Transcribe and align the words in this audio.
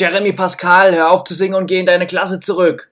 Jeremy 0.00 0.32
Pascal, 0.32 0.94
hör 0.94 1.10
auf 1.10 1.24
zu 1.24 1.34
singen 1.34 1.52
und 1.52 1.66
geh 1.66 1.78
in 1.78 1.84
deine 1.84 2.06
Klasse 2.06 2.40
zurück. 2.40 2.90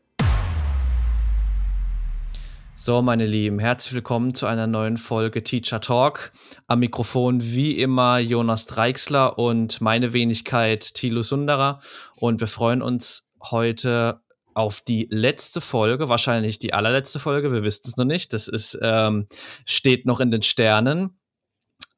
So, 2.74 3.00
meine 3.00 3.24
Lieben, 3.24 3.58
herzlich 3.58 3.94
willkommen 3.94 4.34
zu 4.34 4.44
einer 4.44 4.66
neuen 4.66 4.98
Folge 4.98 5.42
Teacher 5.42 5.80
Talk. 5.80 6.32
Am 6.66 6.80
Mikrofon 6.80 7.40
wie 7.42 7.80
immer 7.80 8.18
Jonas 8.18 8.66
Dreixler 8.66 9.38
und 9.38 9.80
meine 9.80 10.12
Wenigkeit 10.12 10.92
Thilo 10.92 11.22
Sunderer. 11.22 11.80
Und 12.14 12.40
wir 12.40 12.46
freuen 12.46 12.82
uns 12.82 13.32
heute 13.50 14.20
auf 14.52 14.82
die 14.82 15.08
letzte 15.10 15.62
Folge, 15.62 16.10
wahrscheinlich 16.10 16.58
die 16.58 16.74
allerletzte 16.74 17.20
Folge, 17.20 17.52
wir 17.52 17.62
wissen 17.62 17.84
es 17.86 17.96
noch 17.96 18.04
nicht. 18.04 18.34
Das 18.34 18.48
ist, 18.48 18.78
ähm, 18.82 19.28
steht 19.64 20.04
noch 20.04 20.20
in 20.20 20.30
den 20.30 20.42
Sternen. 20.42 21.18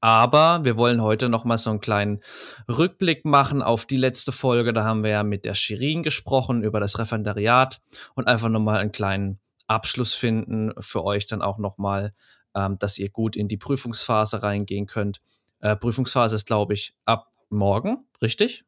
Aber 0.01 0.65
wir 0.65 0.77
wollen 0.77 1.03
heute 1.03 1.29
noch 1.29 1.45
mal 1.45 1.59
so 1.59 1.71
einen 1.71 1.81
kleinen 1.81 2.21
Rückblick 2.69 3.25
machen 3.25 3.63
auf 3.63 3.87
die 3.87 3.97
letzte 3.97 4.33
Folge. 4.33 4.73
Da 4.73 4.85
haben 4.85 5.03
wir 5.03 5.11
ja 5.11 5.23
mit 5.23 5.45
der 5.45 5.55
Shirin 5.55 6.03
gesprochen 6.03 6.63
über 6.63 6.81
das 6.81 6.99
Referendariat 6.99 7.81
und 8.15 8.27
einfach 8.27 8.49
noch 8.49 8.61
mal 8.61 8.79
einen 8.79 8.93
kleinen 8.93 9.41
Abschluss 9.67 10.15
finden 10.15 10.73
für 10.81 11.05
euch 11.05 11.27
dann 11.27 11.43
auch 11.43 11.59
noch 11.59 11.79
mal, 11.79 12.15
ähm, 12.57 12.79
dass 12.79 12.99
ihr 12.99 13.11
gut 13.11 13.37
in 13.37 13.47
die 13.47 13.59
Prüfungsphase 13.59 14.43
reingehen 14.43 14.87
könnt. 14.87 15.21
Äh, 15.61 15.77
Prüfungsphase 15.77 16.37
ist, 16.37 16.47
glaube 16.47 16.75
ich, 16.75 16.95
ab 17.05 17.31
morgen, 17.51 18.07
richtig? 18.23 18.65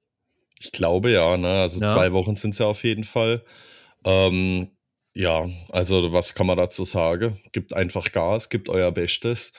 Ich 0.58 0.70
glaube 0.70 1.10
ja, 1.10 1.36
ne? 1.36 1.62
Also 1.62 1.80
ja. 1.80 1.86
zwei 1.88 2.12
Wochen 2.12 2.36
sind 2.36 2.50
es 2.52 2.58
ja 2.58 2.66
auf 2.66 2.84
jeden 2.84 3.04
Fall. 3.04 3.42
Ähm, 4.04 4.70
ja, 5.14 5.46
also 5.70 6.12
was 6.12 6.34
kann 6.34 6.46
man 6.46 6.56
dazu 6.56 6.84
sagen? 6.84 7.40
Gibt 7.52 7.74
einfach 7.74 8.12
Gas, 8.12 8.48
gibt 8.48 8.68
euer 8.68 8.92
Bestes. 8.92 9.52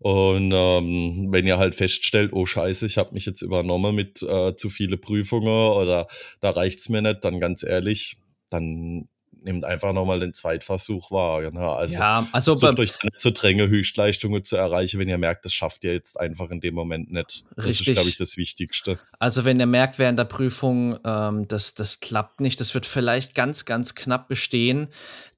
Und 0.00 0.52
ähm, 0.54 1.28
wenn 1.30 1.46
ihr 1.46 1.58
halt 1.58 1.74
feststellt, 1.74 2.32
oh 2.32 2.46
scheiße, 2.46 2.86
ich 2.86 2.98
habe 2.98 3.14
mich 3.14 3.26
jetzt 3.26 3.42
übernommen 3.42 3.94
mit 3.94 4.22
äh, 4.22 4.54
zu 4.54 4.70
viele 4.70 4.96
Prüfungen 4.96 5.70
oder 5.72 6.06
da 6.40 6.50
reicht's 6.50 6.88
mir 6.88 7.02
nicht, 7.02 7.24
dann 7.24 7.40
ganz 7.40 7.64
ehrlich, 7.64 8.16
dann 8.48 9.08
nimmt 9.42 9.64
einfach 9.64 9.92
nochmal 9.92 10.20
den 10.20 10.34
Zweitversuch 10.34 11.10
wahr. 11.10 11.42
Genau. 11.42 11.72
Also, 11.72 11.94
ja, 11.94 12.26
also 12.32 12.54
nicht 12.54 12.94
zu 13.18 13.32
dränge, 13.32 13.68
Höchstleistungen 13.68 14.44
zu 14.44 14.56
erreichen, 14.56 14.98
wenn 14.98 15.08
ihr 15.08 15.18
merkt, 15.18 15.44
das 15.44 15.52
schafft 15.52 15.84
ihr 15.84 15.92
jetzt 15.92 16.18
einfach 16.18 16.50
in 16.50 16.60
dem 16.60 16.74
Moment 16.74 17.10
nicht. 17.10 17.44
Das 17.56 17.66
richtig. 17.66 17.88
ist, 17.88 17.94
glaube 17.94 18.08
ich, 18.08 18.16
das 18.16 18.36
Wichtigste. 18.36 18.98
Also 19.18 19.44
wenn 19.44 19.58
ihr 19.58 19.66
merkt 19.66 19.98
während 19.98 20.18
der 20.18 20.24
Prüfung, 20.24 20.98
ähm, 21.04 21.48
das, 21.48 21.74
das 21.74 22.00
klappt 22.00 22.40
nicht, 22.40 22.60
das 22.60 22.74
wird 22.74 22.86
vielleicht 22.86 23.34
ganz, 23.34 23.64
ganz 23.64 23.94
knapp 23.94 24.28
bestehen, 24.28 24.88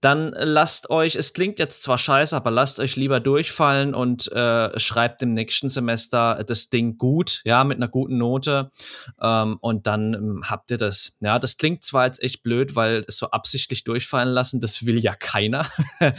dann 0.01 0.35
lasst 0.39 0.89
euch, 0.89 1.15
es 1.15 1.35
klingt 1.35 1.59
jetzt 1.59 1.83
zwar 1.83 1.99
scheiße, 1.99 2.35
aber 2.35 2.51
lasst 2.51 2.81
euch 2.81 2.97
lieber 2.97 3.21
durchfallen 3.21 3.95
und 3.95 4.33
äh, 4.33 4.79
schreibt 4.81 5.23
im 5.23 5.35
nächsten 5.35 5.69
Semester 5.69 6.43
das 6.47 6.71
Ding 6.71 6.97
gut, 6.97 7.43
ja, 7.45 7.65
mit 7.65 7.77
einer 7.77 7.89
guten 7.89 8.17
Note. 8.17 8.71
Ähm, 9.21 9.59
und 9.61 9.87
dann 9.87 10.15
ähm, 10.15 10.43
habt 10.49 10.71
ihr 10.71 10.79
das. 10.79 11.13
Ja, 11.21 11.39
das 11.39 11.59
klingt 11.59 11.85
zwar 11.85 12.07
jetzt 12.07 12.23
echt 12.23 12.43
blöd, 12.43 12.77
weil 12.77 13.05
es 13.07 13.19
so 13.19 13.31
absichtlich 13.31 13.85
durchfallen 13.91 14.33
lassen, 14.33 14.61
das 14.61 14.87
will 14.87 14.99
ja 14.99 15.15
keiner. 15.15 15.71
ja, 16.01 16.13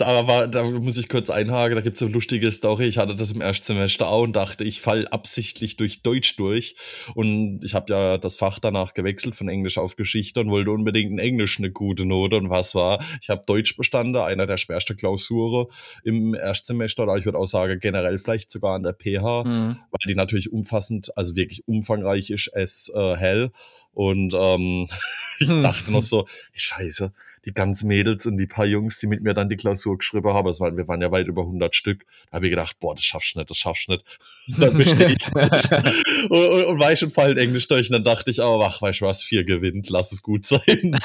aber 0.00 0.48
da 0.48 0.64
muss 0.64 0.96
ich 0.96 1.08
kurz 1.08 1.30
einhaken, 1.30 1.76
da 1.76 1.80
gibt 1.80 1.96
es 1.96 2.02
eine 2.02 2.12
lustige 2.12 2.50
Story. 2.50 2.84
Ich 2.86 2.98
hatte 2.98 3.14
das 3.14 3.32
im 3.32 3.40
Erstsemester 3.40 4.08
auch 4.08 4.22
und 4.22 4.34
dachte, 4.34 4.64
ich 4.64 4.80
falle 4.80 5.12
absichtlich 5.12 5.76
durch 5.76 6.02
Deutsch 6.02 6.36
durch. 6.36 6.76
Und 7.14 7.60
ich 7.62 7.74
habe 7.74 7.92
ja 7.92 8.18
das 8.18 8.36
Fach 8.36 8.58
danach 8.58 8.94
gewechselt 8.94 9.36
von 9.36 9.48
Englisch 9.48 9.78
auf 9.78 9.96
Geschichte 9.96 10.40
und 10.40 10.50
wollte 10.50 10.70
unbedingt 10.70 11.20
Englisch 11.20 11.36
Englisch 11.36 11.58
eine 11.58 11.70
gute 11.70 12.06
Note 12.06 12.36
und 12.36 12.50
was 12.50 12.74
war? 12.74 13.04
Ich 13.20 13.28
habe 13.28 13.42
Deutsch 13.46 13.76
bestanden, 13.76 14.16
einer 14.16 14.46
der 14.46 14.56
schwersten 14.56 14.96
Klausuren 14.96 15.66
im 16.02 16.34
Erstsemester 16.34 17.02
oder 17.02 17.16
ich 17.16 17.24
würde 17.24 17.38
auch 17.38 17.46
sagen 17.46 17.78
generell 17.78 18.18
vielleicht 18.18 18.50
sogar 18.50 18.74
an 18.74 18.82
der 18.82 18.94
PH, 18.94 19.44
mhm. 19.44 19.76
weil 19.90 20.08
die 20.08 20.14
natürlich 20.14 20.52
umfassend, 20.52 21.16
also 21.16 21.36
wirklich 21.36 21.68
umfangreich 21.68 22.30
ist 22.30 22.50
es 22.54 22.90
äh, 22.94 23.16
hell 23.16 23.50
und 23.96 24.34
ähm, 24.34 24.86
ich 25.40 25.48
hm. 25.48 25.62
dachte 25.62 25.90
noch 25.90 26.02
so, 26.02 26.26
scheiße, 26.52 27.12
die 27.46 27.54
ganzen 27.54 27.88
Mädels 27.88 28.26
und 28.26 28.36
die 28.36 28.46
paar 28.46 28.66
Jungs, 28.66 28.98
die 28.98 29.06
mit 29.06 29.22
mir 29.22 29.32
dann 29.32 29.48
die 29.48 29.56
Klausur 29.56 29.96
geschrieben 29.96 30.34
haben, 30.34 30.46
es 30.48 30.60
waren, 30.60 30.76
wir 30.76 30.86
waren 30.86 31.00
ja 31.00 31.10
weit 31.10 31.28
über 31.28 31.42
100 31.42 31.74
Stück, 31.74 32.04
da 32.26 32.36
habe 32.36 32.46
ich 32.46 32.50
gedacht, 32.50 32.78
boah, 32.78 32.94
das 32.94 33.04
schaffst 33.04 33.34
du 33.34 33.38
nicht, 33.38 33.48
das 33.48 33.56
schaffst 33.56 33.88
du 33.88 33.92
nicht. 33.92 34.04
dann 34.58 34.76
bestehe 34.76 35.06
ich 35.06 35.32
nicht. 35.32 35.72
und, 36.30 36.30
und, 36.30 36.64
und 36.64 36.78
war 36.78 36.92
ich 36.92 36.98
schon 36.98 37.10
voll 37.10 37.38
Englisch 37.38 37.68
durch 37.68 37.88
und 37.88 37.94
dann 37.94 38.04
dachte 38.04 38.30
ich, 38.30 38.40
oh, 38.40 38.62
ach, 38.62 38.82
weißt 38.82 39.00
du 39.00 39.06
was, 39.06 39.22
vier 39.22 39.44
gewinnt, 39.44 39.88
lass 39.88 40.12
es 40.12 40.22
gut 40.22 40.44
sein. 40.44 41.00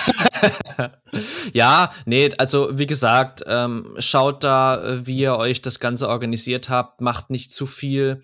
Ja, 1.53 1.91
nee, 2.05 2.29
also 2.37 2.69
wie 2.77 2.87
gesagt, 2.87 3.43
ähm, 3.45 3.95
schaut 3.99 4.43
da, 4.43 5.01
wie 5.05 5.19
ihr 5.19 5.35
euch 5.35 5.61
das 5.61 5.79
Ganze 5.79 6.09
organisiert 6.09 6.69
habt, 6.69 7.01
macht 7.01 7.29
nicht 7.29 7.51
zu 7.51 7.65
viel. 7.65 8.21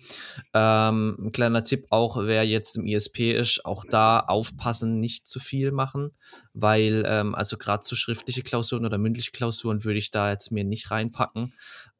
Ähm, 0.54 1.16
ein 1.20 1.32
kleiner 1.32 1.64
Tipp 1.64 1.86
auch, 1.90 2.16
wer 2.20 2.44
jetzt 2.44 2.76
im 2.76 2.86
ISP 2.86 3.32
ist, 3.32 3.64
auch 3.64 3.84
da 3.88 4.20
auf 4.20 4.48
aufpassen, 4.48 5.00
nicht 5.00 5.26
zu 5.26 5.40
viel 5.40 5.72
machen, 5.72 6.12
weil 6.54 7.04
ähm, 7.06 7.34
also 7.34 7.56
gerade 7.56 7.82
zu 7.82 7.96
schriftliche 7.96 8.42
Klausuren 8.42 8.84
oder 8.84 8.98
mündliche 8.98 9.30
Klausuren 9.30 9.84
würde 9.84 9.98
ich 9.98 10.10
da 10.10 10.30
jetzt 10.30 10.50
mir 10.50 10.64
nicht 10.64 10.90
reinpacken. 10.90 11.52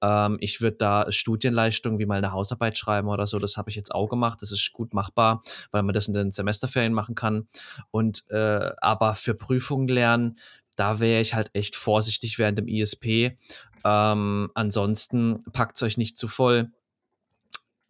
Ähm, 0.02 0.38
ich 0.40 0.60
würde 0.60 0.76
da 0.76 1.10
Studienleistungen 1.10 1.98
wie 1.98 2.06
mal 2.06 2.18
eine 2.18 2.32
Hausarbeit 2.32 2.78
schreiben 2.78 3.08
oder 3.08 3.26
so, 3.26 3.38
das 3.38 3.56
habe 3.56 3.70
ich 3.70 3.76
jetzt 3.76 3.94
auch 3.94 4.08
gemacht. 4.08 4.42
Das 4.42 4.52
ist 4.52 4.72
gut 4.72 4.94
machbar, 4.94 5.42
weil 5.70 5.82
man 5.82 5.94
das 5.94 6.08
in 6.08 6.14
den 6.14 6.30
Semesterferien 6.30 6.92
machen 6.92 7.14
kann. 7.14 7.48
Und 7.90 8.28
äh, 8.30 8.70
aber 8.80 9.14
für 9.14 9.34
Prüfungen 9.34 9.88
lernen, 9.88 10.38
da 10.76 11.00
wäre 11.00 11.20
ich 11.20 11.34
halt 11.34 11.50
echt 11.54 11.76
vorsichtig 11.76 12.38
während 12.38 12.58
dem 12.58 12.68
ISP. 12.68 13.36
Ähm, 13.84 14.50
ansonsten 14.54 15.40
packt 15.52 15.76
es 15.76 15.82
euch 15.82 15.96
nicht 15.96 16.16
zu 16.16 16.28
voll. 16.28 16.70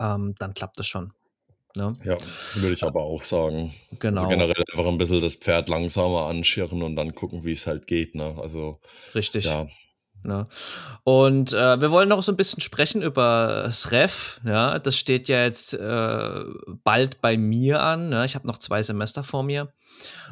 Ähm, 0.01 0.35
dann 0.39 0.55
klappt 0.55 0.79
das 0.79 0.87
schon. 0.87 1.13
Ne? 1.77 1.93
Ja, 2.05 2.19
würde 2.55 2.73
ich 2.73 2.83
aber 2.83 3.03
auch 3.03 3.23
sagen. 3.25 3.73
Also 3.91 3.97
genau. 3.99 4.23
Also 4.23 4.31
generell 4.31 4.65
einfach 4.73 4.87
ein 4.87 4.99
bisschen 4.99 5.21
das 5.21 5.35
Pferd 5.35 5.69
langsamer 5.69 6.27
anschirren 6.27 6.83
und 6.83 6.97
dann 6.97 7.15
gucken, 7.15 7.45
wie 7.45 7.53
es 7.53 7.67
halt 7.67 7.87
geht. 7.87 8.15
Ne? 8.15 8.35
Also, 8.39 8.81
Richtig. 9.15 9.45
Ja. 9.45 9.67
Ne? 10.25 10.47
Und 11.05 11.53
äh, 11.53 11.81
wir 11.81 11.91
wollen 11.91 12.09
noch 12.09 12.23
so 12.23 12.33
ein 12.33 12.37
bisschen 12.37 12.61
sprechen 12.61 13.03
über 13.03 13.63
das 13.65 13.93
Ref. 13.93 14.41
Ja, 14.45 14.79
das 14.79 14.97
steht 14.97 15.29
ja 15.29 15.43
jetzt 15.43 15.75
äh, 15.75 16.45
bald 16.85 17.21
bei 17.21 17.37
mir 17.37 17.83
an. 17.83 18.09
Ne? 18.11 18.25
Ich 18.25 18.35
habe 18.35 18.47
noch 18.47 18.59
zwei 18.59 18.83
Semester 18.83 19.23
vor 19.23 19.43
mir 19.43 19.73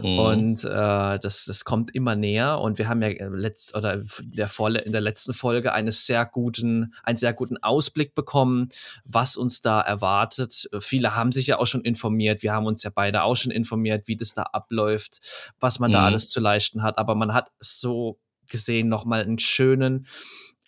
mhm. 0.00 0.18
und 0.18 0.64
äh, 0.64 1.18
das, 1.18 1.44
das 1.46 1.64
kommt 1.64 1.94
immer 1.94 2.16
näher. 2.16 2.60
Und 2.60 2.78
wir 2.78 2.88
haben 2.88 3.00
ja 3.00 3.08
letzt 3.28 3.76
oder 3.76 4.02
der 4.22 4.48
Vorle 4.48 4.80
in 4.80 4.92
der 4.92 5.00
letzten 5.00 5.32
Folge 5.32 5.72
eines 5.72 6.04
sehr 6.04 6.26
guten, 6.26 6.94
einen 7.04 7.16
sehr 7.16 7.32
guten 7.32 7.56
Ausblick 7.62 8.14
bekommen, 8.14 8.68
was 9.04 9.36
uns 9.36 9.62
da 9.62 9.80
erwartet. 9.80 10.68
Viele 10.80 11.16
haben 11.16 11.32
sich 11.32 11.46
ja 11.46 11.58
auch 11.58 11.66
schon 11.66 11.82
informiert. 11.82 12.42
Wir 12.42 12.52
haben 12.52 12.66
uns 12.66 12.82
ja 12.82 12.90
beide 12.92 13.22
auch 13.22 13.36
schon 13.36 13.52
informiert, 13.52 14.08
wie 14.08 14.16
das 14.16 14.34
da 14.34 14.42
abläuft, 14.42 15.52
was 15.60 15.78
man 15.78 15.90
mhm. 15.90 15.94
da 15.94 16.04
alles 16.06 16.28
zu 16.28 16.40
leisten 16.40 16.82
hat. 16.82 16.98
Aber 16.98 17.14
man 17.14 17.32
hat 17.32 17.52
so 17.60 18.18
gesehen 18.50 18.88
nochmal 18.88 19.22
einen 19.22 19.38
schönen 19.38 20.06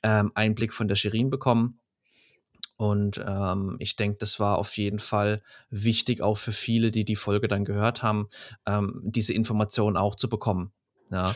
ähm, 0.03 0.33
Einblick 0.34 0.72
von 0.72 0.89
der 0.89 0.97
Shirin 0.97 1.31
bekommen. 1.31 1.81
Und 2.77 3.21
ähm, 3.27 3.77
ich 3.81 3.97
denke, 3.97 4.19
das 4.19 4.39
war 4.39 4.59
auf 4.59 4.77
jeden 4.77 5.00
Fall 5.00 5.43
wichtig, 5.69 6.22
auch 6.22 6.38
für 6.38 6.53
viele, 6.53 6.93
die 6.93 7.05
die 7.05 7.17
Folge 7.17 7.49
dann 7.49 7.65
gehört 7.65 8.05
haben, 8.05 8.28
ähm, 8.67 9.00
diese 9.03 9.34
Informationen 9.34 9.97
auch 9.97 10.15
zu 10.15 10.28
bekommen. 10.28 10.72
Ja. 11.11 11.34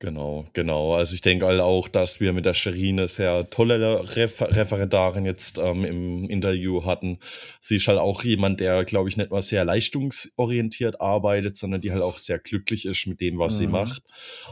Genau, 0.00 0.44
genau. 0.52 0.94
Also 0.94 1.14
ich 1.14 1.22
denke 1.22 1.46
halt 1.46 1.60
auch, 1.60 1.88
dass 1.88 2.20
wir 2.20 2.32
mit 2.32 2.44
der 2.44 2.54
Sherine 2.54 3.08
sehr 3.08 3.50
tolle 3.50 4.14
Refer 4.14 4.54
Referendarin 4.54 5.24
jetzt 5.24 5.58
ähm, 5.58 5.84
im 5.84 6.30
Interview 6.30 6.84
hatten. 6.84 7.18
Sie 7.60 7.76
ist 7.76 7.88
halt 7.88 7.98
auch 7.98 8.22
jemand, 8.22 8.60
der, 8.60 8.84
glaube 8.84 9.08
ich, 9.08 9.16
nicht 9.16 9.32
nur 9.32 9.42
sehr 9.42 9.64
leistungsorientiert 9.64 11.00
arbeitet, 11.00 11.56
sondern 11.56 11.80
die 11.80 11.90
halt 11.90 12.02
auch 12.02 12.18
sehr 12.18 12.38
glücklich 12.38 12.86
ist 12.86 13.08
mit 13.08 13.20
dem, 13.20 13.40
was 13.40 13.54
mhm. 13.54 13.58
sie 13.58 13.66
macht. 13.66 14.02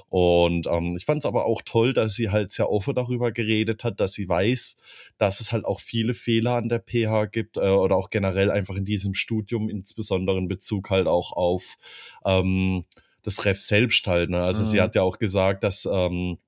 Und 0.09 0.67
ähm, 0.67 0.97
ich 0.97 1.05
fand 1.05 1.21
es 1.21 1.27
aber 1.27 1.47
auch 1.47 1.63
toll, 1.65 1.93
dass 1.93 2.15
sie 2.15 2.31
halt 2.31 2.51
sehr 2.51 2.69
offen 2.69 2.97
darüber 2.97 3.31
geredet 3.31 3.85
hat, 3.85 4.01
dass 4.01 4.15
sie 4.15 4.29
weiß, 4.29 4.79
dass 5.17 5.39
es 5.39 5.53
halt 5.53 5.65
auch 5.65 5.79
viele 5.79 6.15
Fehler 6.15 6.55
an 6.55 6.69
der 6.69 6.81
PH 6.81 7.27
gibt 7.27 7.57
äh, 7.57 7.61
oder 7.61 7.95
auch 7.95 8.11
generell 8.11 8.51
einfach 8.51 8.75
in 8.75 8.85
diesem 8.85 9.15
Studium, 9.15 9.69
insbesondere 9.69 10.39
in 10.39 10.49
Bezug 10.49 10.91
halt 10.91 11.07
auch 11.07 11.31
auf 11.31 11.77
ähm, 12.25 12.85
das 13.27 13.45
Ref 13.45 13.61
selbst 13.61 14.07
halt. 14.07 14.31
Ne? 14.31 14.43
Also 14.43 14.63
mhm. 14.63 14.67
sie 14.69 14.81
hat 14.81 14.95
ja 14.95 15.03
auch 15.03 15.19
gesagt, 15.19 15.65
dass, 15.65 15.87
ähm, 15.91 16.39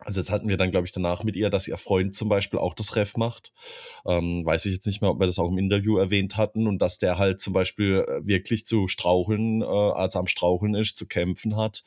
also 0.00 0.20
jetzt 0.20 0.30
hatten 0.30 0.48
wir 0.48 0.58
dann, 0.58 0.70
glaube 0.70 0.86
ich, 0.86 0.92
danach 0.92 1.24
mit 1.24 1.34
ihr, 1.34 1.50
dass 1.50 1.66
ihr 1.66 1.78
Freund 1.78 2.14
zum 2.14 2.28
Beispiel 2.28 2.58
auch 2.58 2.74
das 2.74 2.94
Ref 2.94 3.16
macht. 3.16 3.52
Ähm, 4.06 4.44
weiß 4.44 4.66
ich 4.66 4.74
jetzt 4.74 4.86
nicht 4.86 5.00
mehr, 5.00 5.10
ob 5.10 5.18
wir 5.18 5.26
das 5.26 5.38
auch 5.38 5.48
im 5.48 5.58
Interview 5.58 5.96
erwähnt 5.96 6.36
hatten 6.36 6.66
und 6.66 6.80
dass 6.80 6.98
der 6.98 7.18
halt 7.18 7.40
zum 7.40 7.54
Beispiel 7.54 8.04
äh, 8.06 8.26
wirklich 8.26 8.66
zu 8.66 8.86
straucheln, 8.88 9.62
äh, 9.62 9.64
also 9.64 10.18
am 10.18 10.26
Straucheln 10.26 10.74
ist, 10.74 10.96
zu 10.96 11.08
kämpfen 11.08 11.56
hat. 11.56 11.82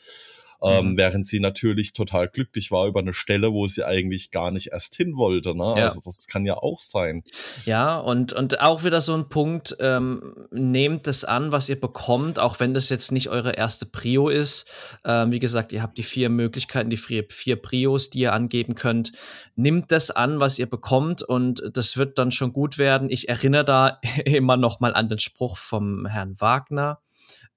Ähm, 0.63 0.97
während 0.97 1.27
sie 1.27 1.39
natürlich 1.39 1.93
total 1.93 2.27
glücklich 2.27 2.71
war 2.71 2.87
über 2.87 2.99
eine 2.99 3.13
Stelle, 3.13 3.51
wo 3.51 3.67
sie 3.67 3.83
eigentlich 3.83 4.31
gar 4.31 4.51
nicht 4.51 4.71
erst 4.71 4.95
hin 4.95 5.15
wollte. 5.15 5.55
Ne? 5.55 5.63
Ja. 5.63 5.83
Also 5.83 6.01
das 6.03 6.27
kann 6.27 6.45
ja 6.45 6.55
auch 6.55 6.79
sein. 6.79 7.23
Ja, 7.65 7.97
und, 7.97 8.33
und 8.33 8.61
auch 8.61 8.83
wieder 8.83 9.01
so 9.01 9.15
ein 9.15 9.27
Punkt, 9.29 9.75
ähm, 9.79 10.47
nehmt 10.51 11.07
es 11.07 11.25
an, 11.25 11.51
was 11.51 11.69
ihr 11.69 11.79
bekommt, 11.79 12.39
auch 12.39 12.59
wenn 12.59 12.73
das 12.73 12.89
jetzt 12.89 13.11
nicht 13.11 13.29
eure 13.29 13.53
erste 13.53 13.85
Prio 13.85 14.29
ist. 14.29 14.69
Ähm, 15.03 15.31
wie 15.31 15.39
gesagt, 15.39 15.71
ihr 15.71 15.81
habt 15.81 15.97
die 15.97 16.03
vier 16.03 16.29
Möglichkeiten, 16.29 16.89
die 16.89 16.97
vier, 16.97 17.25
vier 17.29 17.55
Prios, 17.55 18.09
die 18.09 18.19
ihr 18.19 18.33
angeben 18.33 18.75
könnt. 18.75 19.11
Nimmt 19.55 19.91
das 19.91 20.11
an, 20.11 20.39
was 20.39 20.59
ihr 20.59 20.69
bekommt 20.69 21.23
und 21.23 21.63
das 21.73 21.97
wird 21.97 22.19
dann 22.19 22.31
schon 22.31 22.53
gut 22.53 22.77
werden. 22.77 23.09
Ich 23.09 23.29
erinnere 23.29 23.65
da 23.65 23.99
immer 24.25 24.57
noch 24.57 24.79
mal 24.79 24.93
an 24.93 25.09
den 25.09 25.19
Spruch 25.19 25.57
vom 25.57 26.05
Herrn 26.05 26.39
Wagner. 26.39 26.99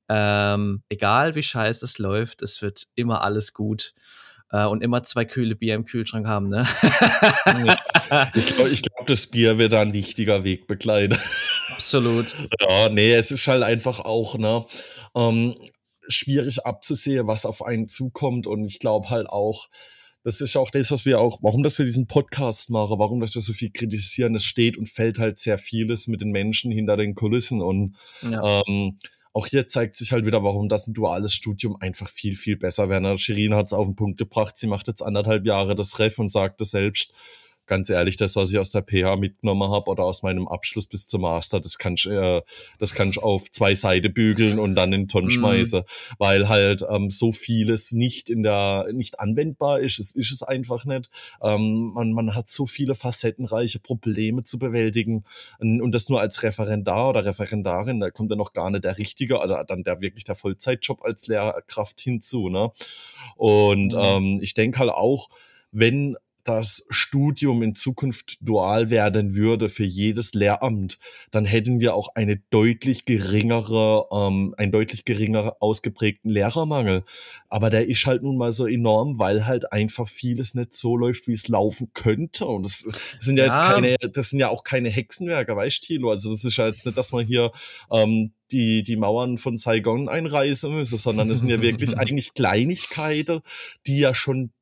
Ähm, 0.09 0.83
egal 0.89 1.35
wie 1.35 1.43
scheiße 1.43 1.85
es 1.85 1.99
läuft, 1.99 2.43
es 2.43 2.61
wird 2.63 2.85
immer 2.95 3.23
alles 3.23 3.55
gut 3.55 3.95
äh, 4.51 4.65
und 4.65 4.83
immer 4.83 5.03
zwei 5.03 5.25
kühle 5.25 5.57
Bier 5.57 5.75
im 5.75 5.85
Kühlschrank 5.85 6.27
haben, 6.27 6.49
ne? 6.49 6.67
ich 8.35 8.47
glaube, 8.47 8.71
glaub, 8.71 9.07
das 9.07 9.27
Bier 9.27 9.59
wird 9.59 9.73
da 9.73 9.81
ein 9.81 9.95
wichtiger 9.95 10.45
Wegbegleiter. 10.45 11.17
Absolut. 11.73 12.35
Ja, 12.61 12.89
nee, 12.89 13.13
es 13.13 13.31
ist 13.31 13.49
halt 13.49 13.63
einfach 13.63 14.01
auch, 14.01 14.37
ne, 14.39 14.65
ähm, 15.17 15.55
schwierig 16.09 16.67
abzusehen, 16.67 17.27
was 17.27 17.47
auf 17.47 17.65
einen 17.65 17.89
zukommt. 17.89 18.47
Und 18.47 18.65
ich 18.65 18.79
glaube 18.79 19.11
halt 19.11 19.29
auch, 19.29 19.69
das 20.23 20.41
ist 20.41 20.57
auch 20.57 20.71
das, 20.71 20.91
was 20.91 21.05
wir 21.05 21.21
auch, 21.21 21.39
warum 21.43 21.63
dass 21.63 21.79
wir 21.79 21.87
diesen 21.87 22.07
Podcast 22.07 22.71
machen, 22.71 22.99
warum 22.99 23.21
dass 23.21 23.35
wir 23.35 23.43
so 23.43 23.53
viel 23.53 23.71
kritisieren, 23.71 24.35
es 24.35 24.45
steht 24.45 24.77
und 24.79 24.89
fällt 24.89 25.19
halt 25.19 25.39
sehr 25.39 25.59
vieles 25.59 26.07
mit 26.07 26.21
den 26.21 26.31
Menschen 26.31 26.71
hinter 26.71 26.97
den 26.97 27.15
Kulissen. 27.15 27.61
Und 27.63 27.97
Ja. 28.23 28.63
ähm, 28.67 28.99
auch 29.35 29.49
hier 29.49 29.67
zeigt 29.67 29.97
sich 29.97 30.13
halt 30.13 30.25
wieder, 30.25 30.45
warum 30.45 30.69
das 30.69 30.87
ein 30.87 30.95
duales 30.95 31.35
Studium 31.35 31.77
einfach 31.81 32.09
viel, 32.09 32.37
viel 32.37 32.57
besser 32.57 32.89
wäre. 32.89 33.19
Shirin 33.19 33.55
hat 33.55 33.67
es 33.67 33.73
auf 33.73 33.87
den 33.87 33.97
Punkt 33.97 34.17
gebracht, 34.17 34.57
sie 34.57 34.69
macht 34.69 34.87
jetzt 34.87 35.03
anderthalb 35.03 35.45
Jahre 35.45 35.75
das 35.75 35.99
Ref 35.99 36.21
und 36.21 36.31
sagte 36.31 36.65
selbst, 36.65 37.13
ganz 37.67 37.91
ehrlich, 37.91 38.17
das, 38.17 38.37
was 38.37 38.51
ich 38.51 38.59
aus 38.59 38.71
der 38.71 38.83
PH 38.83 39.17
mitgenommen 39.17 39.71
habe 39.71 39.91
oder 39.91 40.05
aus 40.05 40.23
meinem 40.23 40.49
Abschluss 40.49 40.87
bis 40.87 41.07
zum 41.07 41.23
Master, 41.23 41.61
das 41.61 41.79
kann 41.79 41.95
ich, 41.95 42.07
äh, 42.07 42.43
das 42.79 42.95
kann 42.95 43.11
ich 43.11 43.23
auf 43.23 43.51
zwei 43.51 43.75
Seiten 43.75 44.13
bügeln 44.13 44.59
und 44.59 44.75
dann 44.75 44.93
in 44.93 45.09
Tonnen 45.09 45.27
Mhm. 45.27 45.31
schmeißen, 45.31 45.83
weil 46.19 46.49
halt 46.49 46.85
ähm, 46.89 47.11
so 47.11 47.33
vieles 47.33 47.93
nicht 47.93 48.31
in 48.31 48.43
der, 48.43 48.87
nicht 48.93 49.21
anwendbar 49.21 49.81
ist. 49.81 49.99
Es 49.99 50.15
ist 50.15 50.33
es 50.33 50.43
einfach 50.43 50.85
nicht. 50.85 51.09
Ähm, 51.43 51.93
man, 51.95 52.13
man 52.13 52.35
hat 52.35 52.49
so 52.49 52.67
viele 52.67 52.95
facettenreiche 52.95 53.79
Probleme 53.81 54.45
zu 54.45 54.59
bewältigen 54.59 55.25
und 55.59 55.81
und 55.81 55.95
das 55.95 56.09
nur 56.09 56.21
als 56.21 56.43
Referendar 56.43 57.11
oder 57.11 57.25
Referendarin, 57.25 58.01
da 58.01 58.11
kommt 58.11 58.31
dann 58.31 58.39
noch 58.39 58.53
gar 58.53 58.71
nicht 58.71 58.85
der 58.85 58.99
richtige, 58.99 59.39
oder 59.39 59.65
dann 59.65 59.83
der 59.85 60.01
wirklich 60.01 60.25
der 60.25 60.35
Vollzeitjob 60.35 61.03
als 61.05 61.27
Lehrkraft 61.27 62.01
hinzu, 62.01 62.49
ne? 62.49 62.71
Und 63.37 63.93
Mhm. 63.93 63.99
ähm, 63.99 64.39
ich 64.43 64.55
denke 64.55 64.79
halt 64.79 64.91
auch, 64.91 65.29
wenn 65.73 66.17
das 66.45 66.87
Studium 66.91 67.63
in 67.63 67.75
Zukunft 67.75 68.37
dual 68.41 68.91
werden 68.91 69.35
würde 69.35 69.69
für 69.69 69.85
jedes 69.85 70.35
Lehramt, 70.35 70.99
dann 71.31 71.45
hätten 71.47 71.81
wir 71.81 71.95
auch 71.95 72.09
eine 72.15 72.37
deutlich 72.51 73.05
geringere, 73.07 74.05
ähm, 74.13 74.55
einen 74.59 74.71
deutlich 74.71 75.05
geringer 75.05 75.57
ausgeprägten 75.61 76.31
Lehrermangel. 76.31 77.05
Aber 77.49 77.71
der 77.71 77.89
ist 77.89 78.07
halt 78.07 78.23
nun 78.23 78.37
mal 78.37 78.53
so 78.53 78.67
enorm, 78.67 79.19
weil 79.19 79.47
halt 79.47 79.73
einfach 79.73 80.07
vieles 80.07 80.55
nicht 80.55 80.75
so 80.75 80.97
läuft, 80.97 81.29
wie 81.29 81.33
es 81.33 81.49
laufen 81.49 81.91
könnte. 81.95 82.47
Und 82.47 82.65
das 82.65 82.87
sind 83.21 83.39
ja, 83.39 83.47
jetzt 83.47 83.59
Ja. 83.59 83.73
keine, 83.73 83.97
das 84.13 84.31
sind 84.31 84.39
ja 84.39 84.51
auch 84.51 84.65
keine 84.65 84.91
Hexenwerke, 84.91 85.57
weißt 85.57 85.83
du, 85.83 85.87
Thilo? 85.87 86.11
Also 86.11 86.31
das 86.33 86.45
ist 86.45 86.57
ja 86.57 86.67
jetzt 86.69 86.85
nicht, 86.85 86.99
dass 86.99 87.13
man 87.13 87.27
hier 87.27 87.51
ähm, 87.91 88.33
die, 88.51 88.83
die 88.83 88.97
Mauern 88.97 89.39
von 89.39 89.57
Saigon 89.57 90.09
einreißen 90.09 90.73
müsse, 90.73 90.99
sondern 90.99 91.31
es 91.31 91.41
sind 91.41 91.49
ja 91.49 91.61
wirklich 91.63 91.97
eigentlich 91.99 92.35
Kleinigkeiten, 92.35 93.41
die 93.87 93.99
ja 93.99 94.15
schon 94.15 94.53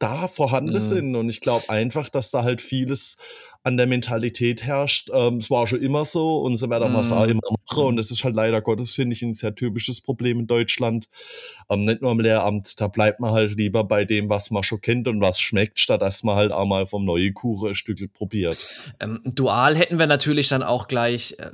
da 0.00 0.26
vorhanden 0.26 0.74
Mhm. 0.74 0.80
sind. 0.80 1.14
Und 1.16 1.28
ich 1.28 1.40
glaube 1.40 1.68
einfach, 1.68 2.08
dass 2.08 2.32
da 2.32 2.42
halt 2.42 2.60
vieles 2.60 3.16
an 3.62 3.76
der 3.76 3.86
Mentalität 3.86 4.62
herrscht. 4.64 5.10
Ähm, 5.14 5.36
es 5.36 5.50
war 5.50 5.66
schon 5.66 5.80
immer 5.82 6.04
so 6.04 6.38
und 6.40 6.56
so 6.56 6.68
werden 6.70 6.92
wir 6.92 7.00
es 7.00 7.12
auch 7.12 7.24
Mhm. 7.26 7.32
immer 7.32 7.40
machen. 7.68 7.84
Und 7.84 7.96
das 7.96 8.10
ist 8.10 8.24
halt 8.24 8.34
leider 8.34 8.60
Gottes, 8.62 8.94
finde 8.94 9.14
ich, 9.14 9.22
ein 9.22 9.34
sehr 9.34 9.54
typisches 9.54 10.00
Problem 10.00 10.40
in 10.40 10.46
Deutschland. 10.46 11.08
Ähm, 11.68 11.84
nicht 11.84 12.00
nur 12.02 12.10
im 12.12 12.20
Lehramt, 12.20 12.80
da 12.80 12.88
bleibt 12.88 13.20
man 13.20 13.32
halt 13.32 13.54
lieber 13.56 13.84
bei 13.84 14.04
dem, 14.04 14.28
was 14.30 14.50
man 14.50 14.62
schon 14.62 14.80
kennt 14.80 15.06
und 15.06 15.20
was 15.20 15.38
schmeckt, 15.38 15.78
statt 15.78 16.02
dass 16.02 16.22
man 16.22 16.36
halt 16.36 16.50
auch 16.52 16.66
mal 16.66 16.86
vom 16.86 17.04
neue 17.04 17.32
Kuchen 17.32 17.68
ein 17.68 17.74
Stück 17.74 18.12
probiert. 18.14 18.94
Ähm, 18.98 19.20
dual 19.24 19.76
hätten 19.76 19.98
wir 19.98 20.06
natürlich 20.06 20.48
dann 20.48 20.62
auch 20.62 20.88
gleich 20.88 21.36
äh, 21.38 21.50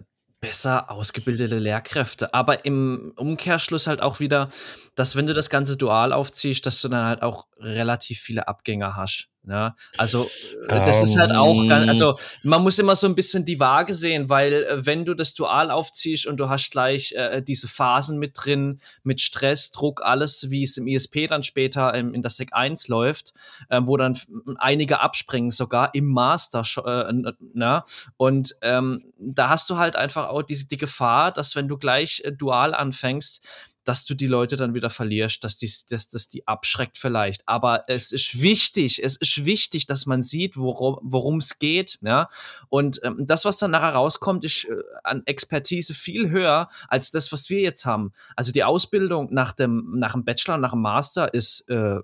besser 0.47 0.91
ausgebildete 0.93 1.59
Lehrkräfte. 1.59 2.33
Aber 2.33 2.65
im 2.65 3.13
Umkehrschluss 3.17 3.89
halt 3.89 4.01
auch 4.01 4.21
wieder, 4.21 4.49
dass 4.95 5.17
wenn 5.17 5.27
du 5.27 5.35
das 5.35 5.51
Ganze 5.51 5.77
dual 5.77 6.13
aufziehst, 6.13 6.65
dass 6.67 6.81
du 6.81 6.89
dann 6.89 7.05
halt 7.05 7.23
auch 7.23 7.47
relativ 7.59 8.21
viele 8.21 8.47
Abgänger 8.47 8.95
hast. 8.95 9.29
Ja, 9.49 9.77
also 9.97 10.25
äh, 10.69 10.83
das 10.85 11.03
ist 11.05 11.17
halt 11.17 11.31
auch, 11.31 11.69
ganz, 11.69 11.89
also 11.89 12.19
man 12.43 12.63
muss 12.63 12.81
immer 12.81 12.97
so 12.97 13.07
ein 13.07 13.15
bisschen 13.15 13.45
die 13.45 13.61
Waage 13.61 13.95
sehen, 13.95 14.29
weil 14.29 14.53
äh, 14.53 14.85
wenn 14.87 15.05
du 15.05 15.15
das 15.15 15.35
dual 15.35 15.71
aufziehst 15.71 16.27
und 16.27 16.41
du 16.41 16.49
hast 16.49 16.73
gleich 16.73 17.13
äh, 17.13 17.43
diese 17.43 17.69
Phasen 17.69 18.19
mit 18.19 18.33
drin, 18.35 18.79
mit 19.05 19.21
Stress, 19.21 19.71
Druck, 19.71 20.03
alles, 20.05 20.51
wie 20.51 20.65
es 20.65 20.77
im 20.77 20.89
ISP 20.89 21.29
dann 21.29 21.45
später 21.45 21.95
ähm, 21.95 22.13
in 22.13 22.23
der 22.23 22.31
Sec 22.31 22.49
1 22.55 22.89
läuft, 22.89 23.35
ähm, 23.71 23.87
wo 23.87 23.97
dann 23.97 24.19
einige 24.59 24.99
abspringen, 25.01 25.53
sogar 25.53 25.95
im 25.95 26.07
Master, 26.07 26.65
äh, 26.85 27.09
n- 27.09 27.33
na, 27.55 27.85
und 28.17 28.57
ähm, 28.63 29.13
da 29.19 29.49
hast 29.49 29.71
du 29.71 29.77
halt 29.77 29.95
einfach 29.95 30.29
auch 30.29 30.43
die, 30.43 30.67
die 30.67 30.77
Gefahr, 30.77 31.31
dass 31.31 31.55
wenn 31.55 31.69
du 31.69 31.79
gleich 31.79 32.21
äh, 32.25 32.33
dual 32.33 32.75
anfängst, 32.75 33.47
dass 33.87 34.05
du 34.05 34.15
die 34.15 34.27
Leute 34.27 34.57
dann 34.57 34.75
wieder 34.75 34.91
verlierst, 34.91 35.45
dass, 35.45 35.57
die, 35.57 35.73
dass 35.89 36.09
das 36.09 36.29
die 36.29 36.47
abschreckt 36.47 36.97
vielleicht. 36.97 37.49
Aber 37.49 37.83
es 37.87 38.11
ist 38.11 38.43
wichtig, 38.43 39.03
es 39.03 39.15
ist 39.17 39.45
wichtig, 39.45 39.87
dass 39.87 40.07
man 40.07 40.23
sieht, 40.23 40.57
worum 40.57 41.39
es 41.39 41.61
geht. 41.61 41.99
Ja? 42.03 42.27
Und 42.69 43.01
ähm, 43.05 43.25
das, 43.27 43.45
was 43.45 43.59
dann 43.59 43.71
nachher 43.71 43.95
rauskommt, 43.95 44.45
ist 44.45 44.65
äh, 44.65 44.77
an 45.05 45.23
Expertise 45.27 45.95
viel 45.95 46.31
höher 46.31 46.69
als 46.89 47.13
das, 47.13 47.31
was 47.31 47.49
wir 47.49 47.61
jetzt 47.61 47.87
haben. 47.87 48.13
Also 48.35 48.51
die 48.51 48.65
Ausbildung 48.65 49.33
nach 49.33 49.53
dem, 49.53 49.93
nach 49.97 50.13
dem 50.13 50.25
Bachelor, 50.25 50.59
nach 50.59 50.73
dem 50.73 50.83
Master 50.83 51.33
ist, 51.33 51.69
äh, 51.69 52.01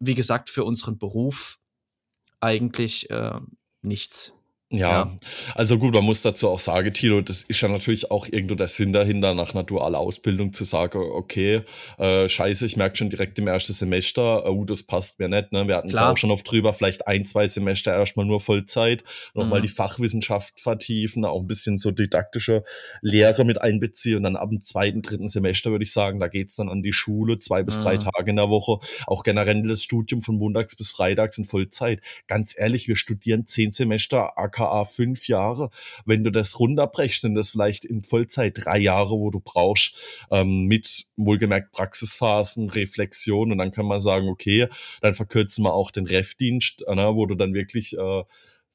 wie 0.00 0.14
gesagt, 0.14 0.50
für 0.50 0.64
unseren 0.64 0.98
Beruf 0.98 1.58
eigentlich 2.40 3.08
äh, 3.08 3.40
nichts. 3.80 4.34
Ja, 4.70 4.90
Ja. 4.90 5.16
also 5.54 5.78
gut, 5.78 5.94
man 5.94 6.04
muss 6.04 6.20
dazu 6.20 6.46
auch 6.50 6.58
sagen, 6.58 6.92
Tilo, 6.92 7.22
das 7.22 7.42
ist 7.42 7.58
ja 7.62 7.68
natürlich 7.68 8.10
auch 8.10 8.26
irgendwo 8.30 8.54
der 8.54 8.68
Sinn 8.68 8.92
dahinter, 8.92 9.32
nach 9.34 9.54
einer 9.54 9.62
dualen 9.64 9.94
Ausbildung 9.94 10.52
zu 10.52 10.64
sagen, 10.64 10.98
okay, 10.98 11.62
äh, 11.96 12.28
scheiße, 12.28 12.66
ich 12.66 12.76
merke 12.76 12.96
schon 12.96 13.08
direkt 13.08 13.38
im 13.38 13.46
ersten 13.46 13.72
Semester, 13.72 14.44
oh, 14.46 14.66
das 14.66 14.82
passt 14.82 15.20
mir 15.20 15.28
nicht, 15.30 15.52
ne? 15.52 15.66
Wir 15.68 15.76
hatten 15.76 15.88
es 15.88 15.96
auch 15.96 16.18
schon 16.18 16.30
oft 16.30 16.50
drüber, 16.50 16.74
vielleicht 16.74 17.06
ein, 17.06 17.24
zwei 17.24 17.48
Semester 17.48 17.94
erstmal 17.96 18.26
nur 18.26 18.40
Vollzeit, 18.40 19.04
nochmal 19.32 19.60
Mhm. 19.60 19.62
die 19.62 19.68
Fachwissenschaft 19.70 20.60
vertiefen, 20.60 21.24
auch 21.24 21.40
ein 21.40 21.46
bisschen 21.46 21.78
so 21.78 21.90
didaktische 21.90 22.62
Lehre 23.00 23.46
mit 23.46 23.62
einbeziehen 23.62 24.16
und 24.18 24.24
dann 24.24 24.36
ab 24.36 24.50
dem 24.50 24.60
zweiten, 24.60 25.00
dritten 25.00 25.28
Semester 25.28 25.70
würde 25.70 25.84
ich 25.84 25.92
sagen, 25.92 26.20
da 26.20 26.28
geht's 26.28 26.56
dann 26.56 26.68
an 26.68 26.82
die 26.82 26.92
Schule, 26.92 27.38
zwei 27.38 27.62
bis 27.62 27.78
drei 27.78 27.94
Mhm. 27.94 28.00
Tage 28.00 28.30
in 28.30 28.36
der 28.36 28.50
Woche, 28.50 28.84
auch 29.06 29.22
generell 29.22 29.62
das 29.62 29.82
Studium 29.82 30.20
von 30.20 30.36
montags 30.36 30.76
bis 30.76 30.90
freitags 30.90 31.38
in 31.38 31.46
Vollzeit. 31.46 32.02
Ganz 32.26 32.54
ehrlich, 32.58 32.86
wir 32.86 32.96
studieren 32.96 33.46
zehn 33.46 33.72
Semester, 33.72 34.36
aka 34.58 34.84
fünf 34.84 35.28
Jahre. 35.28 35.70
Wenn 36.04 36.24
du 36.24 36.30
das 36.30 36.58
runterbrechst, 36.58 37.22
sind 37.22 37.34
das 37.34 37.48
vielleicht 37.48 37.84
in 37.84 38.02
Vollzeit 38.02 38.54
drei 38.56 38.78
Jahre, 38.78 39.10
wo 39.10 39.30
du 39.30 39.40
brauchst, 39.40 39.94
ähm, 40.30 40.64
mit 40.64 41.06
wohlgemerkt 41.16 41.72
Praxisphasen, 41.72 42.70
Reflexion 42.70 43.52
und 43.52 43.58
dann 43.58 43.70
kann 43.70 43.86
man 43.86 44.00
sagen, 44.00 44.28
okay, 44.28 44.68
dann 45.00 45.14
verkürzen 45.14 45.64
wir 45.64 45.74
auch 45.74 45.90
den 45.90 46.06
Refdienst, 46.06 46.82
äh, 46.86 46.96
wo 46.96 47.26
du 47.26 47.34
dann 47.34 47.54
wirklich 47.54 47.96
äh, 47.96 48.22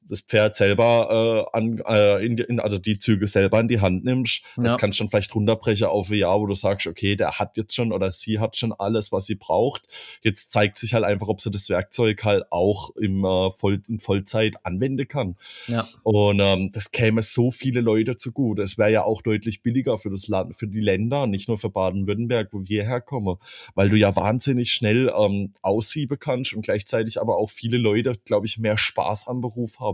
das 0.08 0.20
Pferd 0.20 0.56
selber 0.56 1.48
äh, 1.52 1.56
an, 1.56 1.82
äh, 1.86 2.24
in, 2.24 2.38
in, 2.38 2.60
also 2.60 2.78
die 2.78 2.98
Züge 2.98 3.26
selber 3.26 3.60
in 3.60 3.68
die 3.68 3.80
Hand 3.80 4.04
nimmst. 4.04 4.42
Das 4.56 4.72
Ja. 4.72 4.78
kannst 4.78 4.98
du 4.98 5.04
dann 5.04 5.10
vielleicht 5.10 5.34
runterbrechen 5.34 5.86
auf 5.86 6.10
ein 6.10 6.18
Jahr, 6.18 6.40
wo 6.40 6.46
du 6.46 6.54
sagst, 6.54 6.86
okay, 6.86 7.16
der 7.16 7.38
hat 7.38 7.56
jetzt 7.56 7.74
schon 7.74 7.92
oder 7.92 8.10
sie 8.12 8.38
hat 8.38 8.56
schon 8.56 8.72
alles, 8.72 9.12
was 9.12 9.26
sie 9.26 9.34
braucht. 9.34 9.86
Jetzt 10.22 10.52
zeigt 10.52 10.76
sich 10.78 10.94
halt 10.94 11.04
einfach, 11.04 11.28
ob 11.28 11.40
sie 11.40 11.50
das 11.50 11.68
Werkzeug 11.68 12.24
halt 12.24 12.44
auch 12.50 12.90
im 12.96 13.24
äh, 13.24 13.50
Voll, 13.50 13.80
in 13.88 13.98
Vollzeit 13.98 14.56
anwenden 14.64 15.08
kann. 15.08 15.36
Ja. 15.66 15.86
Und 16.02 16.40
ähm, 16.40 16.70
das 16.72 16.90
käme 16.90 17.22
so 17.22 17.50
viele 17.50 17.80
Leute 17.80 18.16
zugute. 18.16 18.62
Es 18.62 18.78
wäre 18.78 18.90
ja 18.92 19.04
auch 19.04 19.22
deutlich 19.22 19.62
billiger 19.62 19.98
für 19.98 20.10
das 20.10 20.28
Land, 20.28 20.56
für 20.56 20.66
die 20.66 20.80
Länder, 20.80 21.26
nicht 21.26 21.48
nur 21.48 21.58
für 21.58 21.70
Baden-Württemberg, 21.70 22.48
wo 22.52 22.62
wir 22.64 22.84
herkommen, 22.84 23.36
weil 23.74 23.88
du 23.90 23.96
ja 23.96 24.14
wahnsinnig 24.16 24.72
schnell 24.72 25.12
ähm, 25.18 25.52
aussieben 25.62 26.18
kannst 26.18 26.52
und 26.52 26.62
gleichzeitig 26.62 27.20
aber 27.20 27.36
auch 27.36 27.50
viele 27.50 27.78
Leute, 27.78 28.12
glaube 28.24 28.46
ich, 28.46 28.58
mehr 28.58 28.76
Spaß 28.78 29.28
am 29.28 29.40
Beruf 29.40 29.80
haben. 29.80 29.93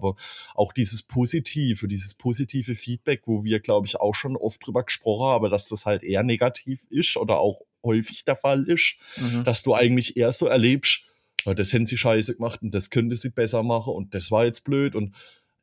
Auch 0.54 0.72
dieses 0.72 1.02
Positive, 1.02 1.86
dieses 1.88 2.14
positive 2.14 2.74
Feedback, 2.74 3.22
wo 3.26 3.44
wir, 3.44 3.60
glaube 3.60 3.86
ich, 3.86 4.00
auch 4.00 4.14
schon 4.14 4.36
oft 4.36 4.66
drüber 4.66 4.82
gesprochen 4.84 5.26
haben, 5.28 5.50
dass 5.50 5.68
das 5.68 5.86
halt 5.86 6.02
eher 6.02 6.22
negativ 6.22 6.86
ist 6.90 7.16
oder 7.16 7.38
auch 7.38 7.60
häufig 7.82 8.24
der 8.24 8.36
Fall 8.36 8.64
ist 8.64 8.96
Mhm. 9.16 9.44
dass 9.44 9.62
du 9.62 9.74
eigentlich 9.74 10.16
eher 10.16 10.32
so 10.32 10.46
erlebst, 10.46 11.02
"Ja, 11.46 11.54
das 11.54 11.72
hätten 11.72 11.86
sie 11.86 11.96
scheiße 11.96 12.34
gemacht 12.36 12.60
und 12.62 12.74
das 12.74 12.90
könnte 12.90 13.16
sie 13.16 13.30
besser 13.30 13.62
machen 13.62 13.94
und 13.94 14.14
das 14.14 14.30
war 14.30 14.44
jetzt 14.44 14.64
blöd 14.64 14.94
und 14.94 15.14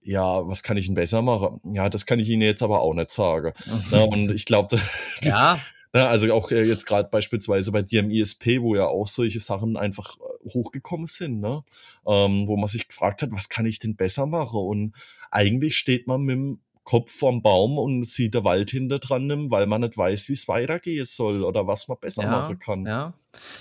ja, 0.01 0.47
was 0.47 0.63
kann 0.63 0.77
ich 0.77 0.85
denn 0.85 0.95
besser 0.95 1.21
machen? 1.21 1.59
Ja, 1.73 1.89
das 1.89 2.05
kann 2.05 2.19
ich 2.19 2.29
Ihnen 2.29 2.41
jetzt 2.41 2.63
aber 2.63 2.79
auch 2.81 2.93
nicht 2.93 3.09
sagen. 3.11 3.51
Na, 3.91 4.03
und 4.03 4.29
ich 4.31 4.45
glaube, 4.45 4.79
Ja, 5.21 5.59
Ja, 5.97 6.09
also 6.09 6.31
auch 6.31 6.51
äh, 6.51 6.61
jetzt 6.61 6.85
gerade 6.85 7.09
beispielsweise 7.09 7.71
bei 7.71 7.81
dir 7.81 8.01
im 8.01 8.11
ISP, 8.11 8.61
wo 8.61 8.75
ja 8.75 8.85
auch 8.85 9.07
solche 9.07 9.39
Sachen 9.39 9.77
einfach 9.77 10.17
äh, 10.19 10.49
hochgekommen 10.53 11.07
sind, 11.07 11.39
ne? 11.39 11.63
Ähm, 12.05 12.47
wo 12.47 12.55
man 12.55 12.67
sich 12.67 12.87
gefragt 12.87 13.23
hat, 13.23 13.31
was 13.31 13.49
kann 13.49 13.65
ich 13.65 13.79
denn 13.79 13.95
besser 13.95 14.27
machen? 14.27 14.59
Und 14.59 14.95
eigentlich 15.31 15.75
steht 15.75 16.05
man 16.05 16.21
mit 16.21 16.35
dem 16.35 16.59
Kopf 16.87 17.11
vorm 17.11 17.41
Baum 17.41 17.77
und 17.77 18.07
sieht 18.07 18.33
der 18.33 18.45
Wald 18.45 18.71
hinter 18.71 18.99
dran, 18.99 19.51
weil 19.51 19.67
man 19.67 19.81
nicht 19.81 19.97
weiß, 19.97 20.29
wie 20.29 20.33
es 20.33 20.47
weitergehen 20.47 21.03
soll 21.03 21.43
oder 21.43 21.67
was 21.67 21.89
man 21.89 21.97
besser 21.99 22.23
ja, 22.23 22.31
machen 22.31 22.59
kann. 22.59 22.85
Ja. 22.85 23.13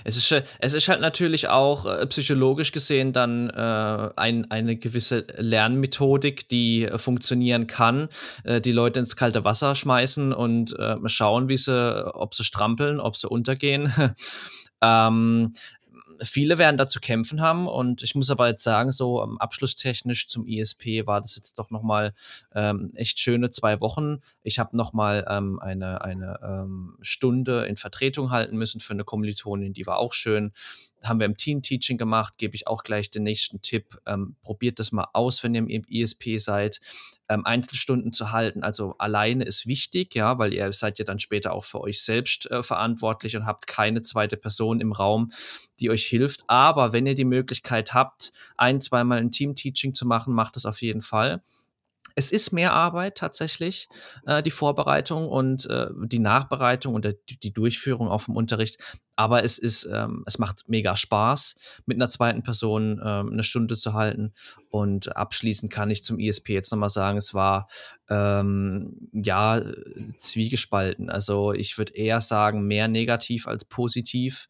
Es 0.04 0.16
ist, 0.16 0.44
es 0.60 0.74
ist 0.74 0.88
halt 0.88 1.00
natürlich 1.00 1.48
auch 1.48 1.86
äh, 1.86 2.06
psychologisch 2.06 2.70
gesehen 2.70 3.12
dann 3.12 3.50
äh, 3.50 4.10
ein, 4.14 4.48
eine 4.52 4.76
gewisse 4.76 5.26
Lernmethodik, 5.36 6.48
die 6.48 6.84
äh, 6.84 6.98
funktionieren 6.98 7.66
kann. 7.66 8.08
Äh, 8.44 8.60
die 8.60 8.70
Leute 8.70 9.00
ins 9.00 9.16
kalte 9.16 9.42
Wasser 9.42 9.74
schmeißen 9.74 10.32
und 10.32 10.78
äh, 10.78 10.96
schauen, 11.06 11.48
wie 11.48 11.56
sie, 11.56 12.14
ob 12.14 12.32
sie 12.32 12.44
strampeln, 12.44 13.00
ob 13.00 13.16
sie 13.16 13.28
untergehen. 13.28 13.92
ähm, 14.82 15.52
viele 16.22 16.58
werden 16.58 16.76
da 16.76 16.86
zu 16.86 17.00
kämpfen 17.00 17.40
haben 17.40 17.66
und 17.66 18.02
ich 18.02 18.14
muss 18.14 18.30
aber 18.30 18.48
jetzt 18.48 18.62
sagen, 18.62 18.90
so 18.90 19.22
ähm, 19.22 19.38
abschlusstechnisch 19.38 20.28
zum 20.28 20.46
ISP 20.46 21.06
war 21.06 21.20
das 21.20 21.36
jetzt 21.36 21.58
doch 21.58 21.70
nochmal 21.70 22.14
ähm, 22.54 22.92
echt 22.94 23.20
schöne 23.20 23.50
zwei 23.50 23.80
Wochen. 23.80 24.20
Ich 24.42 24.58
habe 24.58 24.76
nochmal 24.76 25.26
ähm, 25.28 25.58
eine, 25.58 26.02
eine 26.02 26.38
ähm, 26.42 26.96
Stunde 27.00 27.66
in 27.66 27.76
Vertretung 27.76 28.30
halten 28.30 28.56
müssen 28.56 28.80
für 28.80 28.92
eine 28.92 29.04
Kommilitonin, 29.04 29.72
die 29.72 29.86
war 29.86 29.98
auch 29.98 30.14
schön 30.14 30.52
haben 31.04 31.20
wir 31.20 31.26
im 31.26 31.36
Team-Teaching 31.36 31.98
gemacht, 31.98 32.34
gebe 32.38 32.54
ich 32.54 32.66
auch 32.66 32.82
gleich 32.82 33.10
den 33.10 33.22
nächsten 33.22 33.62
Tipp. 33.62 33.98
Ähm, 34.06 34.36
probiert 34.42 34.78
das 34.78 34.92
mal 34.92 35.08
aus, 35.12 35.42
wenn 35.42 35.54
ihr 35.54 35.60
im 35.60 35.84
ISP 35.88 36.38
seid. 36.38 36.80
Ähm, 37.28 37.44
Einzelstunden 37.44 38.12
zu 38.12 38.30
halten, 38.32 38.62
also 38.62 38.94
alleine 38.98 39.44
ist 39.44 39.66
wichtig, 39.66 40.14
ja, 40.14 40.38
weil 40.38 40.54
ihr 40.54 40.72
seid 40.72 40.98
ja 40.98 41.04
dann 41.04 41.18
später 41.18 41.52
auch 41.52 41.64
für 41.64 41.80
euch 41.80 42.00
selbst 42.00 42.50
äh, 42.50 42.62
verantwortlich 42.62 43.36
und 43.36 43.46
habt 43.46 43.66
keine 43.66 44.02
zweite 44.02 44.36
Person 44.36 44.80
im 44.80 44.92
Raum, 44.92 45.32
die 45.80 45.90
euch 45.90 46.06
hilft. 46.06 46.44
Aber 46.46 46.92
wenn 46.92 47.06
ihr 47.06 47.14
die 47.14 47.24
Möglichkeit 47.24 47.94
habt, 47.94 48.32
ein, 48.56 48.80
zweimal 48.80 49.18
ein 49.18 49.32
Team-Teaching 49.32 49.94
zu 49.94 50.06
machen, 50.06 50.34
macht 50.34 50.56
es 50.56 50.66
auf 50.66 50.80
jeden 50.82 51.02
Fall. 51.02 51.42
Es 52.18 52.32
ist 52.32 52.50
mehr 52.50 52.72
Arbeit 52.72 53.18
tatsächlich, 53.18 53.88
äh, 54.24 54.42
die 54.42 54.50
Vorbereitung 54.50 55.28
und 55.28 55.66
äh, 55.66 55.88
die 56.06 56.18
Nachbereitung 56.18 56.94
und 56.94 57.04
die, 57.04 57.38
die 57.38 57.52
Durchführung 57.52 58.08
auf 58.08 58.24
dem 58.24 58.36
Unterricht. 58.36 58.78
Aber 59.16 59.44
es 59.44 59.58
ist, 59.58 59.84
ähm, 59.92 60.24
es 60.26 60.38
macht 60.38 60.66
mega 60.66 60.96
Spaß, 60.96 61.56
mit 61.84 61.98
einer 61.98 62.08
zweiten 62.08 62.42
Person 62.42 63.02
ähm, 63.04 63.32
eine 63.32 63.42
Stunde 63.42 63.76
zu 63.76 63.92
halten. 63.92 64.32
Und 64.70 65.14
abschließend 65.14 65.70
kann 65.70 65.90
ich 65.90 66.04
zum 66.04 66.18
ISP 66.18 66.54
jetzt 66.54 66.72
nochmal 66.72 66.88
sagen, 66.88 67.18
es 67.18 67.34
war 67.34 67.68
ähm, 68.08 69.10
ja 69.12 69.60
zwiegespalten. 70.16 71.10
Also 71.10 71.52
ich 71.52 71.76
würde 71.76 71.94
eher 71.94 72.22
sagen, 72.22 72.66
mehr 72.66 72.88
negativ 72.88 73.46
als 73.46 73.66
positiv. 73.66 74.48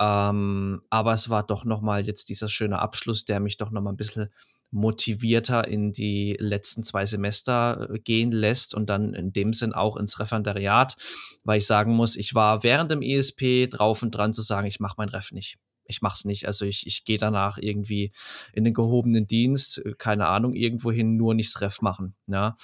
Ähm, 0.00 0.82
aber 0.88 1.12
es 1.14 1.30
war 1.30 1.44
doch 1.44 1.64
nochmal 1.64 2.06
jetzt 2.06 2.28
dieser 2.28 2.48
schöne 2.48 2.78
Abschluss, 2.78 3.24
der 3.24 3.40
mich 3.40 3.56
doch 3.56 3.70
nochmal 3.70 3.92
ein 3.92 3.96
bisschen 3.96 4.30
motivierter 4.72 5.68
in 5.68 5.92
die 5.92 6.36
letzten 6.40 6.82
zwei 6.82 7.06
Semester 7.06 7.88
äh, 7.92 7.98
gehen 7.98 8.32
lässt 8.32 8.74
und 8.74 8.90
dann 8.90 9.14
in 9.14 9.32
dem 9.32 9.52
Sinn 9.52 9.72
auch 9.72 9.96
ins 9.96 10.18
Referendariat, 10.18 10.96
weil 11.44 11.58
ich 11.58 11.66
sagen 11.66 11.94
muss, 11.94 12.16
ich 12.16 12.34
war 12.34 12.64
während 12.64 12.90
dem 12.90 13.02
ESP 13.02 13.68
drauf 13.70 14.02
und 14.02 14.10
dran 14.12 14.32
zu 14.32 14.42
sagen, 14.42 14.66
ich 14.66 14.80
mache 14.80 14.94
mein 14.96 15.10
Ref 15.10 15.30
nicht 15.32 15.58
ich 15.84 16.02
mach's 16.02 16.24
nicht. 16.24 16.46
Also 16.46 16.64
ich, 16.64 16.86
ich 16.86 17.04
gehe 17.04 17.18
danach 17.18 17.58
irgendwie 17.58 18.12
in 18.52 18.64
den 18.64 18.74
gehobenen 18.74 19.26
Dienst, 19.26 19.78
äh, 19.78 19.94
keine 19.96 20.28
Ahnung, 20.28 20.54
irgendwohin, 20.54 21.16
nur 21.16 21.34
nichts 21.34 21.60
Ref 21.60 21.82
machen. 21.82 22.14
Ja. 22.26 22.56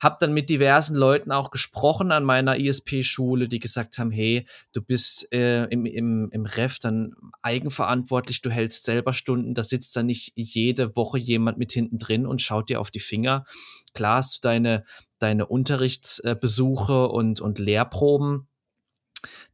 Hab 0.00 0.18
dann 0.18 0.32
mit 0.32 0.50
diversen 0.50 0.96
Leuten 0.96 1.32
auch 1.32 1.50
gesprochen 1.50 2.12
an 2.12 2.24
meiner 2.24 2.58
ISP-Schule, 2.58 3.48
die 3.48 3.60
gesagt 3.60 3.98
haben, 3.98 4.10
hey, 4.10 4.44
du 4.72 4.82
bist 4.82 5.32
äh, 5.32 5.64
im, 5.64 5.86
im, 5.86 6.28
im 6.30 6.46
Ref 6.46 6.78
dann 6.78 7.14
eigenverantwortlich, 7.42 8.42
du 8.42 8.50
hältst 8.50 8.84
selber 8.84 9.12
Stunden, 9.12 9.54
da 9.54 9.62
sitzt 9.62 9.96
dann 9.96 10.06
nicht 10.06 10.32
jede 10.34 10.96
Woche 10.96 11.18
jemand 11.18 11.58
mit 11.58 11.72
hinten 11.72 11.98
drin 11.98 12.26
und 12.26 12.42
schaut 12.42 12.68
dir 12.68 12.80
auf 12.80 12.90
die 12.90 13.00
Finger. 13.00 13.44
Klar 13.94 14.18
hast 14.18 14.36
du 14.36 14.48
deine, 14.48 14.84
deine 15.18 15.46
Unterrichtsbesuche 15.46 17.08
und, 17.08 17.40
und 17.40 17.58
Lehrproben 17.58 18.48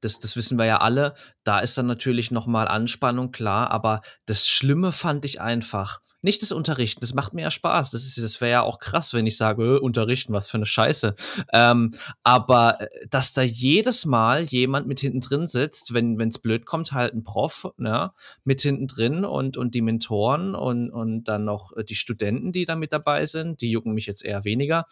das, 0.00 0.20
das 0.20 0.36
wissen 0.36 0.58
wir 0.58 0.66
ja 0.66 0.78
alle. 0.78 1.14
Da 1.44 1.60
ist 1.60 1.76
dann 1.78 1.86
natürlich 1.86 2.30
nochmal 2.30 2.68
Anspannung, 2.68 3.32
klar, 3.32 3.70
aber 3.70 4.00
das 4.26 4.48
Schlimme 4.48 4.92
fand 4.92 5.24
ich 5.24 5.40
einfach. 5.40 6.00
Nicht 6.20 6.42
das 6.42 6.50
Unterrichten, 6.50 7.00
das 7.00 7.14
macht 7.14 7.32
mir 7.32 7.42
ja 7.42 7.50
Spaß. 7.52 7.92
Das, 7.92 8.16
das 8.16 8.40
wäre 8.40 8.50
ja 8.50 8.62
auch 8.62 8.80
krass, 8.80 9.14
wenn 9.14 9.26
ich 9.26 9.36
sage, 9.36 9.76
äh, 9.76 9.78
unterrichten, 9.78 10.32
was 10.32 10.48
für 10.48 10.56
eine 10.56 10.66
Scheiße. 10.66 11.14
Ähm, 11.52 11.92
aber 12.24 12.80
äh, 12.80 12.88
dass 13.08 13.34
da 13.34 13.42
jedes 13.42 14.04
Mal 14.04 14.42
jemand 14.42 14.88
mit 14.88 14.98
hinten 14.98 15.20
drin 15.20 15.46
sitzt, 15.46 15.94
wenn 15.94 16.20
es 16.20 16.40
blöd 16.40 16.66
kommt, 16.66 16.90
halt 16.90 17.14
ein 17.14 17.22
Prof, 17.22 17.68
ne, 17.76 18.10
mit 18.42 18.60
hinten 18.62 18.88
drin 18.88 19.24
und, 19.24 19.56
und 19.56 19.76
die 19.76 19.82
Mentoren 19.82 20.56
und, 20.56 20.90
und 20.90 21.24
dann 21.24 21.44
noch 21.44 21.76
äh, 21.76 21.84
die 21.84 21.94
Studenten, 21.94 22.50
die 22.50 22.64
da 22.64 22.74
mit 22.74 22.92
dabei 22.92 23.24
sind, 23.24 23.60
die 23.60 23.70
jucken 23.70 23.94
mich 23.94 24.06
jetzt 24.06 24.24
eher 24.24 24.42
weniger. 24.42 24.86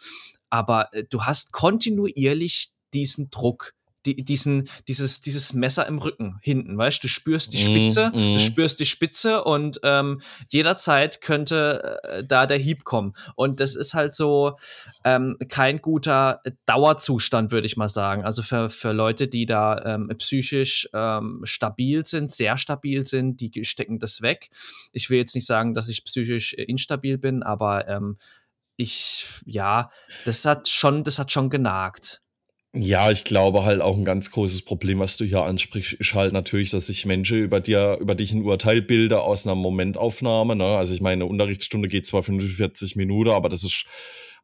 Aber 0.49 0.93
äh, 0.93 1.03
du 1.03 1.23
hast 1.23 1.51
kontinuierlich 1.51 2.69
diesen 2.93 3.29
Druck 3.29 3.73
die, 4.05 4.23
diesen, 4.23 4.69
dieses, 4.87 5.21
dieses 5.21 5.53
Messer 5.53 5.87
im 5.87 5.97
Rücken 5.97 6.39
hinten, 6.41 6.77
weißt 6.77 7.03
du, 7.03 7.07
spürst 7.07 7.53
die 7.53 7.57
Spitze, 7.57 8.11
mm, 8.13 8.17
mm. 8.17 8.33
du 8.33 8.39
spürst 8.39 8.79
die 8.79 8.85
Spitze 8.85 9.43
und 9.43 9.79
ähm, 9.83 10.21
jederzeit 10.49 11.21
könnte 11.21 11.99
äh, 12.03 12.23
da 12.23 12.45
der 12.45 12.57
Hieb 12.57 12.83
kommen. 12.83 13.13
Und 13.35 13.59
das 13.59 13.75
ist 13.75 13.93
halt 13.93 14.13
so 14.13 14.57
ähm, 15.03 15.37
kein 15.49 15.81
guter 15.81 16.41
Dauerzustand, 16.65 17.51
würde 17.51 17.67
ich 17.67 17.77
mal 17.77 17.89
sagen. 17.89 18.23
Also 18.23 18.43
für, 18.43 18.69
für 18.69 18.93
Leute, 18.93 19.27
die 19.27 19.45
da 19.45 19.83
ähm, 19.83 20.09
psychisch 20.17 20.87
ähm, 20.93 21.41
stabil 21.43 22.05
sind, 22.05 22.31
sehr 22.31 22.57
stabil 22.57 23.05
sind, 23.05 23.41
die 23.41 23.65
stecken 23.65 23.99
das 23.99 24.21
weg. 24.21 24.49
Ich 24.91 25.09
will 25.09 25.17
jetzt 25.17 25.35
nicht 25.35 25.45
sagen, 25.45 25.73
dass 25.73 25.89
ich 25.89 26.05
psychisch 26.05 26.53
instabil 26.53 27.17
bin, 27.17 27.43
aber 27.43 27.87
ähm, 27.87 28.17
ich, 28.77 29.25
ja, 29.45 29.89
das 30.25 30.45
hat 30.45 30.67
schon, 30.67 31.03
das 31.03 31.19
hat 31.19 31.31
schon 31.31 31.49
genagt. 31.49 32.21
Ja, 32.79 33.09
ich 33.09 33.23
glaube 33.23 33.63
halt 33.63 33.81
auch 33.81 33.97
ein 33.97 34.05
ganz 34.05 34.29
großes 34.29 34.61
Problem, 34.61 34.99
was 34.99 35.17
du 35.17 35.25
hier 35.25 35.41
ansprichst, 35.41 35.93
ist 35.93 36.13
halt 36.13 36.31
natürlich, 36.31 36.69
dass 36.69 36.87
sich 36.87 37.07
Menschen 37.07 37.39
über 37.39 37.59
dir, 37.59 37.97
über 37.99 38.13
dich 38.13 38.31
ein 38.33 38.43
Urteil 38.43 38.83
bilden 38.83 39.17
aus 39.17 39.47
einer 39.47 39.55
Momentaufnahme. 39.55 40.55
Ne? 40.55 40.63
Also 40.63 40.93
ich 40.93 41.01
meine, 41.01 41.23
eine 41.23 41.25
Unterrichtsstunde 41.25 41.87
geht 41.87 42.05
zwar 42.05 42.21
45 42.21 42.95
Minuten, 42.95 43.31
aber 43.31 43.49
das 43.49 43.63
ist 43.63 43.85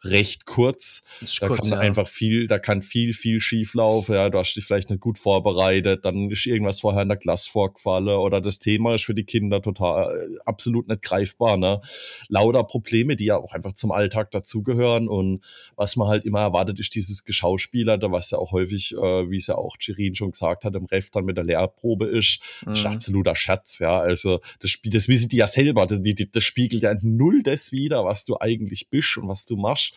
recht 0.03 0.45
kurz. 0.45 1.03
Da 1.39 1.47
kurz, 1.47 1.61
kann 1.61 1.69
ja. 1.69 1.77
einfach 1.79 2.07
viel, 2.07 2.47
da 2.47 2.59
kann 2.59 2.81
viel, 2.81 3.13
viel 3.13 3.39
schief 3.39 3.73
laufen. 3.73 4.15
Ja, 4.15 4.29
du 4.29 4.37
hast 4.37 4.53
dich 4.53 4.65
vielleicht 4.65 4.89
nicht 4.89 4.99
gut 4.99 5.17
vorbereitet, 5.17 6.05
dann 6.05 6.29
ist 6.29 6.45
irgendwas 6.45 6.81
vorher 6.81 7.03
in 7.03 7.09
der 7.09 7.17
Klasse 7.17 7.49
vorgefallen 7.49 8.07
oder 8.09 8.41
das 8.41 8.59
Thema 8.59 8.95
ist 8.95 9.05
für 9.05 9.13
die 9.13 9.23
Kinder 9.23 9.61
total 9.61 10.13
äh, 10.13 10.37
absolut 10.45 10.87
nicht 10.87 11.01
greifbar. 11.01 11.57
Ne? 11.57 11.79
Lauter 12.27 12.63
Probleme, 12.63 13.15
die 13.15 13.25
ja 13.25 13.37
auch 13.37 13.53
einfach 13.53 13.73
zum 13.73 13.91
Alltag 13.91 14.31
dazugehören 14.31 15.07
und 15.07 15.43
was 15.75 15.95
man 15.95 16.07
halt 16.07 16.25
immer 16.25 16.41
erwartet, 16.41 16.79
ist 16.79 16.95
dieses 16.95 17.23
Geschauspieler, 17.23 17.97
da 17.97 18.11
was 18.11 18.31
ja 18.31 18.37
auch 18.37 18.51
häufig, 18.51 18.93
äh, 18.93 19.29
wie 19.29 19.37
es 19.37 19.47
ja 19.47 19.55
auch 19.55 19.77
Chirin 19.77 20.15
schon 20.15 20.31
gesagt 20.31 20.65
hat, 20.65 20.75
im 20.75 20.85
Ref 20.85 21.11
dann 21.11 21.25
mit 21.25 21.37
der 21.37 21.43
Lehrprobe 21.43 22.07
ist, 22.07 22.39
mhm. 22.65 22.73
ist 22.73 22.85
absoluter 22.85 23.35
Schatz. 23.35 23.79
Ja, 23.79 23.99
also 23.99 24.39
das 24.59 24.71
Spiel, 24.71 24.91
das 24.91 25.07
wissen 25.07 25.29
die 25.29 25.37
ja 25.37 25.47
selber, 25.47 25.85
das, 25.85 26.01
das 26.31 26.43
spiegelt 26.43 26.83
ja 26.83 26.93
null 27.01 27.43
das 27.43 27.71
wieder, 27.71 28.05
was 28.05 28.25
du 28.25 28.37
eigentlich 28.39 28.89
bist 28.89 29.17
und 29.17 29.27
was 29.27 29.45
du 29.45 29.55
machst. 29.55 29.92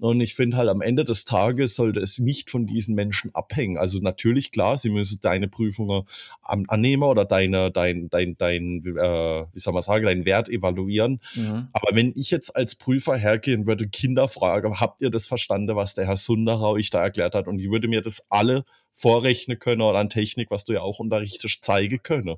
Und 0.00 0.20
ich 0.20 0.34
finde 0.34 0.56
halt 0.56 0.68
am 0.68 0.80
Ende 0.80 1.04
des 1.04 1.24
Tages 1.24 1.74
sollte 1.74 2.00
es 2.00 2.18
nicht 2.18 2.50
von 2.50 2.66
diesen 2.66 2.94
Menschen 2.94 3.34
abhängen. 3.34 3.78
Also 3.78 3.98
natürlich, 3.98 4.52
klar, 4.52 4.78
sie 4.78 4.90
müssen 4.90 5.18
deine 5.20 5.48
Prüfungen 5.48 6.04
annehmen 6.40 7.02
oder 7.02 7.24
deine, 7.24 7.70
dein, 7.72 8.08
dein, 8.08 8.36
dein, 8.36 8.82
äh, 8.84 9.44
wie 9.52 9.58
soll 9.58 9.72
man 9.72 9.82
sagen, 9.82 10.04
deinen 10.04 10.24
Wert 10.24 10.48
evaluieren. 10.48 11.20
Mhm. 11.34 11.68
Aber 11.72 11.96
wenn 11.96 12.12
ich 12.14 12.30
jetzt 12.30 12.54
als 12.54 12.76
Prüfer 12.76 13.16
hergehen 13.16 13.66
würde, 13.66 13.88
Kinder 13.88 14.28
frage, 14.28 14.78
habt 14.78 15.00
ihr 15.00 15.10
das 15.10 15.26
verstanden, 15.26 15.74
was 15.74 15.94
der 15.94 16.06
Herr 16.06 16.16
Sunderau 16.16 16.76
ich 16.76 16.90
da 16.90 17.02
erklärt 17.02 17.34
hat? 17.34 17.48
Und 17.48 17.58
ich 17.58 17.70
würde 17.70 17.88
mir 17.88 18.00
das 18.00 18.26
alle 18.30 18.64
vorrechnen 18.98 19.58
können 19.60 19.80
oder 19.80 19.98
an 19.98 20.10
Technik, 20.10 20.50
was 20.50 20.64
du 20.64 20.72
ja 20.72 20.80
auch 20.80 20.98
unterrichtest, 20.98 21.64
zeigen 21.64 22.02
können, 22.02 22.34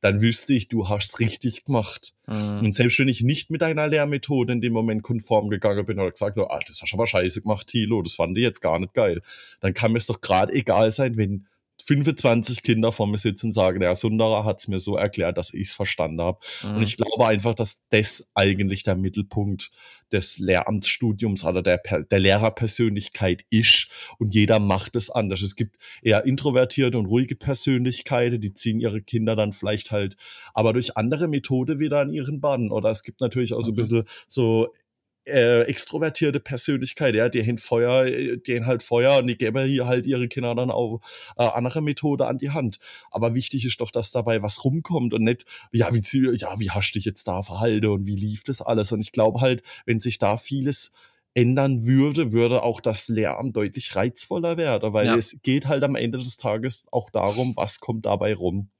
dann 0.00 0.22
wüsste 0.22 0.54
ich, 0.54 0.68
du 0.68 0.88
hast 0.88 1.20
richtig 1.20 1.66
gemacht. 1.66 2.14
Mhm. 2.26 2.60
Und 2.60 2.74
selbst 2.74 2.98
wenn 2.98 3.08
ich 3.08 3.22
nicht 3.22 3.50
mit 3.50 3.60
deiner 3.60 3.86
Lehrmethode 3.86 4.54
in 4.54 4.62
dem 4.62 4.72
Moment 4.72 5.02
konform 5.02 5.50
gegangen 5.50 5.84
bin 5.84 5.98
oder 6.00 6.10
gesagt, 6.10 6.38
oh, 6.38 6.48
das 6.66 6.80
hast 6.80 6.92
du 6.92 6.96
aber 6.96 7.06
scheiße 7.06 7.42
gemacht, 7.42 7.66
Thilo, 7.66 8.00
das 8.00 8.14
fand 8.14 8.38
ich 8.38 8.42
jetzt 8.42 8.60
gar 8.60 8.78
nicht 8.78 8.94
geil, 8.94 9.20
dann 9.60 9.74
kann 9.74 9.92
mir 9.92 9.98
es 9.98 10.06
doch 10.06 10.22
gerade 10.22 10.52
egal 10.54 10.90
sein, 10.90 11.18
wenn 11.18 11.46
25 11.84 12.62
Kinder 12.62 12.92
vor 12.92 13.06
mir 13.06 13.18
sitzen 13.18 13.46
und 13.46 13.52
sagen, 13.52 13.80
der 13.80 13.94
Sunderer 13.94 14.44
hat 14.44 14.60
es 14.60 14.68
mir 14.68 14.78
so 14.78 14.96
erklärt, 14.96 15.38
dass 15.38 15.54
ich 15.54 15.68
es 15.68 15.74
verstanden 15.74 16.20
habe. 16.20 16.38
Mhm. 16.62 16.76
Und 16.76 16.82
ich 16.82 16.96
glaube 16.96 17.26
einfach, 17.26 17.54
dass 17.54 17.84
das 17.88 18.30
eigentlich 18.34 18.82
der 18.82 18.96
Mittelpunkt 18.96 19.70
des 20.12 20.38
Lehramtsstudiums 20.38 21.44
oder 21.44 21.62
der, 21.62 21.80
der 22.10 22.18
Lehrerpersönlichkeit 22.18 23.44
ist. 23.50 23.88
Und 24.18 24.34
jeder 24.34 24.58
macht 24.58 24.96
es 24.96 25.10
anders. 25.10 25.42
Es 25.42 25.56
gibt 25.56 25.76
eher 26.02 26.24
introvertierte 26.24 26.98
und 26.98 27.06
ruhige 27.06 27.36
Persönlichkeiten, 27.36 28.40
die 28.40 28.54
ziehen 28.54 28.80
ihre 28.80 29.02
Kinder 29.02 29.36
dann 29.36 29.52
vielleicht 29.52 29.90
halt, 29.90 30.16
aber 30.54 30.72
durch 30.72 30.96
andere 30.96 31.28
Methode 31.28 31.78
wieder 31.78 32.00
an 32.00 32.10
ihren 32.10 32.40
Bann. 32.40 32.70
Oder 32.70 32.90
es 32.90 33.02
gibt 33.02 33.20
natürlich 33.20 33.54
auch 33.54 33.62
so 33.62 33.72
ein 33.72 33.76
bisschen 33.76 34.04
so 34.26 34.68
äh, 35.28 35.62
extrovertierte 35.62 36.40
Persönlichkeit, 36.40 37.14
ja, 37.14 37.28
die 37.28 37.42
haben 37.46 37.58
Feuer, 37.58 38.04
die 38.36 38.56
haben 38.56 38.66
halt 38.66 38.82
Feuer 38.82 39.18
und 39.18 39.26
die 39.26 39.38
geben 39.38 39.64
hier 39.64 39.86
halt 39.86 40.06
ihre 40.06 40.28
Kinder 40.28 40.54
dann 40.54 40.70
auch 40.70 41.00
äh, 41.36 41.42
andere 41.42 41.82
Methode 41.82 42.26
an 42.26 42.38
die 42.38 42.50
Hand. 42.50 42.78
Aber 43.10 43.34
wichtig 43.34 43.64
ist 43.64 43.80
doch, 43.80 43.90
dass 43.90 44.12
dabei 44.12 44.42
was 44.42 44.64
rumkommt 44.64 45.14
und 45.14 45.24
nicht, 45.24 45.46
ja, 45.72 45.92
wie, 45.92 46.02
ja, 46.36 46.58
wie 46.58 46.70
hast 46.70 46.92
du 46.92 46.98
dich 46.98 47.04
jetzt 47.04 47.28
da 47.28 47.42
verhalten 47.42 47.86
und 47.86 48.06
wie 48.06 48.16
lief 48.16 48.44
das 48.44 48.62
alles? 48.62 48.92
Und 48.92 49.00
ich 49.00 49.12
glaube 49.12 49.40
halt, 49.40 49.62
wenn 49.86 50.00
sich 50.00 50.18
da 50.18 50.36
vieles 50.36 50.92
ändern 51.34 51.86
würde, 51.86 52.32
würde 52.32 52.62
auch 52.62 52.80
das 52.80 53.08
Lehramt 53.08 53.56
deutlich 53.56 53.94
reizvoller 53.94 54.56
werden, 54.56 54.92
weil 54.92 55.06
ja. 55.06 55.16
es 55.16 55.40
geht 55.42 55.68
halt 55.68 55.84
am 55.84 55.94
Ende 55.94 56.18
des 56.18 56.36
Tages 56.36 56.88
auch 56.90 57.10
darum, 57.10 57.56
was 57.56 57.80
kommt 57.80 58.06
dabei 58.06 58.34
rum. 58.34 58.70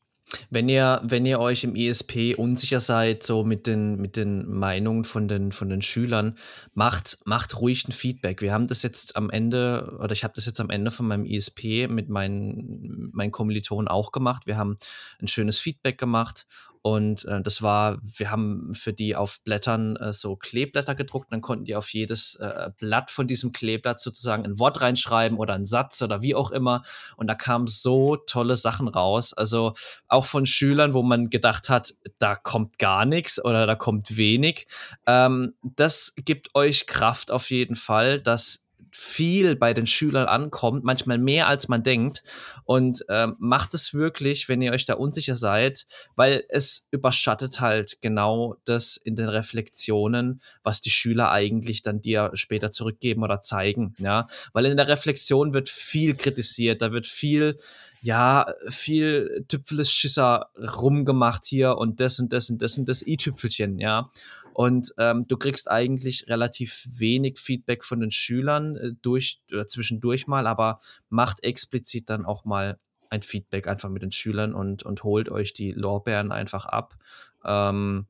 Wenn 0.51 0.69
ihr, 0.69 1.01
wenn 1.05 1.25
ihr 1.25 1.41
euch 1.41 1.65
im 1.65 1.75
ISP 1.75 2.35
unsicher 2.37 2.81
seid, 2.81 3.23
so 3.23 3.45
mit 3.45 3.67
den, 3.67 3.97
mit 4.01 4.17
den 4.17 4.47
Meinungen 4.49 5.05
von 5.05 5.29
den, 5.29 5.53
von 5.53 5.69
den 5.69 5.83
Schülern, 5.83 6.37
macht, 6.75 7.19
macht 7.25 7.61
ruhig 7.61 7.89
ein 7.89 7.93
Feedback. 7.93 8.43
Wir 8.43 8.53
haben 8.53 8.67
das 8.67 8.83
jetzt 8.83 9.17
am 9.17 9.31
Ende, 9.31 9.97
oder 10.01 10.13
ich 10.13 10.25
habe 10.25 10.35
das 10.35 10.47
jetzt 10.47 10.61
am 10.61 10.71
Ende 10.71 10.91
von 10.91 11.07
meinem 11.07 11.25
ISP 11.25 11.89
mit 11.89 12.09
meinen, 12.09 13.11
meinen 13.13 13.33
Kommilitonen 13.33 13.89
auch 13.89 14.13
gemacht. 14.13 14.47
Wir 14.47 14.59
haben 14.59 14.79
ein 15.21 15.29
schönes 15.29 15.59
Feedback 15.59 15.99
gemacht 15.99 16.47
und 16.89 17.27
äh, 17.27 17.43
das 17.43 17.61
war, 17.61 17.99
wir 18.03 18.31
haben 18.31 18.73
für 18.73 18.95
die 18.95 19.15
auf 19.15 19.43
Blättern 19.45 19.97
äh, 19.97 20.15
so 20.15 20.37
Kleeblätter 20.37 20.95
gedruckt. 20.95 21.31
Dann 21.31 21.43
konnten 21.43 21.67
die 21.67 21.77
auf 21.77 21.93
jedes 21.93 22.37
äh, 22.37 22.71
Blatt 22.79 23.11
von 23.11 23.27
diesem 23.27 23.53
Kleeblatt 23.53 24.01
sozusagen 24.01 24.47
ein 24.47 24.59
Wort 24.59 24.81
reinschreiben 24.81 25.37
oder 25.37 25.53
einen 25.53 25.67
Satz 25.67 26.01
oder 26.01 26.23
wie 26.23 26.35
auch 26.35 26.51
immer. 26.51 26.83
Und 27.19 27.27
da 27.27 27.35
kamen 27.35 27.67
so 27.67 28.17
tolle 28.17 28.57
Sachen 28.57 28.89
raus. 28.89 29.35
Also 29.35 29.75
auch 30.09 30.25
von 30.25 30.47
Schülern, 30.47 30.95
wo 30.95 31.03
man 31.03 31.29
gedacht 31.29 31.69
hat, 31.69 31.93
da 32.19 32.37
kommt 32.37 32.79
gar 32.79 33.05
nichts 33.05 33.45
oder 33.45 33.67
da 33.67 33.75
kommt 33.75 34.17
wenig. 34.17 34.67
Ähm, 35.05 35.57
das 35.63 36.15
gibt 36.17 36.55
euch 36.55 36.87
Kraft 36.87 37.31
auf 37.31 37.51
jeden 37.51 37.77
Fall, 37.77 38.19
dass 38.19 38.68
viel 39.01 39.55
bei 39.55 39.75
den 39.75 39.87
Schülern 39.87 40.27
ankommt, 40.27 40.83
manchmal 40.83 41.19
mehr 41.19 41.47
als 41.47 41.69
man 41.69 41.85
denkt. 41.85 42.25
Und 42.65 43.05
ähm, 43.09 43.37
macht 43.39 43.73
es 43.75 43.95
wirklich, 43.95 44.49
wenn 44.49 44.61
ihr 44.61 44.73
euch 44.73 44.87
da 44.87 44.95
unsicher 44.95 45.37
seid, 45.37 45.87
weil 46.17 46.43
es 46.49 46.89
überschattet 46.91 47.61
halt 47.61 47.99
genau 48.01 48.57
das 48.65 48.97
in 48.97 49.15
den 49.15 49.29
Reflexionen, 49.29 50.41
was 50.65 50.81
die 50.81 50.91
Schüler 50.91 51.31
eigentlich 51.31 51.83
dann 51.83 52.01
dir 52.01 52.33
später 52.35 52.73
zurückgeben 52.73 53.23
oder 53.23 53.41
zeigen. 53.41 53.95
Ja, 53.99 54.27
weil 54.53 54.67
in 54.67 54.77
der 54.77 54.89
Reflexion 54.89 55.55
wird 55.55 55.69
viel 55.69 56.17
kritisiert, 56.17 56.83
da 56.83 56.93
wird 56.93 57.07
viel 57.07 57.57
ja, 58.01 58.55
viel 58.69 59.45
Tüpfeles 59.49 59.93
Schisser 59.93 60.51
rumgemacht 60.57 61.45
hier 61.45 61.77
und 61.77 62.01
das 62.01 62.19
und 62.19 62.33
das 62.33 62.51
und 62.51 62.63
das 62.63 62.79
und 62.79 62.89
das 62.89 63.07
i-Tüpfelchen, 63.07 63.79
ja. 63.79 64.11
Und 64.53 64.93
ähm, 64.99 65.25
du 65.29 65.37
kriegst 65.37 65.71
eigentlich 65.71 66.27
relativ 66.29 66.85
wenig 66.97 67.39
Feedback 67.39 67.85
von 67.85 68.01
den 68.01 68.11
Schülern 68.11 68.77
äh, 68.77 68.93
durch 69.03 69.41
oder 69.53 69.67
zwischendurch 69.67 70.27
mal, 70.27 70.47
aber 70.47 70.79
macht 71.09 71.45
explizit 71.45 72.11
dann 72.11 72.25
auch 72.25 72.45
mal 72.45 72.79
ein 73.11 73.23
Feedback 73.23 73.69
einfach 73.69 73.89
mit 73.89 74.03
den 74.03 74.13
Schülern 74.13 74.55
und, 74.55 74.83
und 74.83 75.05
holt 75.05 75.29
euch 75.29 75.53
die 75.53 75.73
Lorbeeren 75.73 76.33
einfach 76.33 76.67
ab. 76.67 76.97
Ähm, 77.45 78.07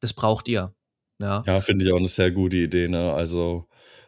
das 0.00 0.12
braucht 0.12 0.48
ihr. 0.48 0.74
Ja, 1.18 1.42
ja 1.46 1.60
finde 1.60 1.84
ich 1.84 1.92
auch 1.92 1.98
eine 1.98 2.08
sehr 2.08 2.30
gute 2.30 2.56
Idee. 2.56 2.88
Ne? 2.88 3.12
Also 3.12 3.66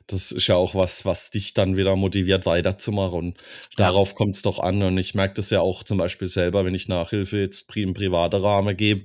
das 0.09 0.33
ist 0.33 0.47
ja 0.47 0.57
auch 0.57 0.75
was, 0.75 1.05
was 1.05 1.31
dich 1.31 1.53
dann 1.53 1.77
wieder 1.77 1.95
motiviert, 1.95 2.47
weiterzumachen. 2.47 3.19
Und 3.19 3.39
darauf 3.77 4.15
kommt 4.15 4.37
es 4.37 4.43
doch 4.43 4.59
an. 4.59 4.83
Und 4.83 4.97
ich 4.97 5.15
merke 5.15 5.35
das 5.35 5.51
ja 5.51 5.61
auch 5.61 5.85
zum 5.85 5.99
Beispiel 5.99 6.29
selber, 6.29 6.65
wenn 6.65 6.75
ich 6.75 6.89
Nachhilfe 6.89 7.39
jetzt 7.39 7.77
im 7.77 7.93
privaten 7.93 8.41
Rahmen 8.41 8.75
gebe, 8.75 9.05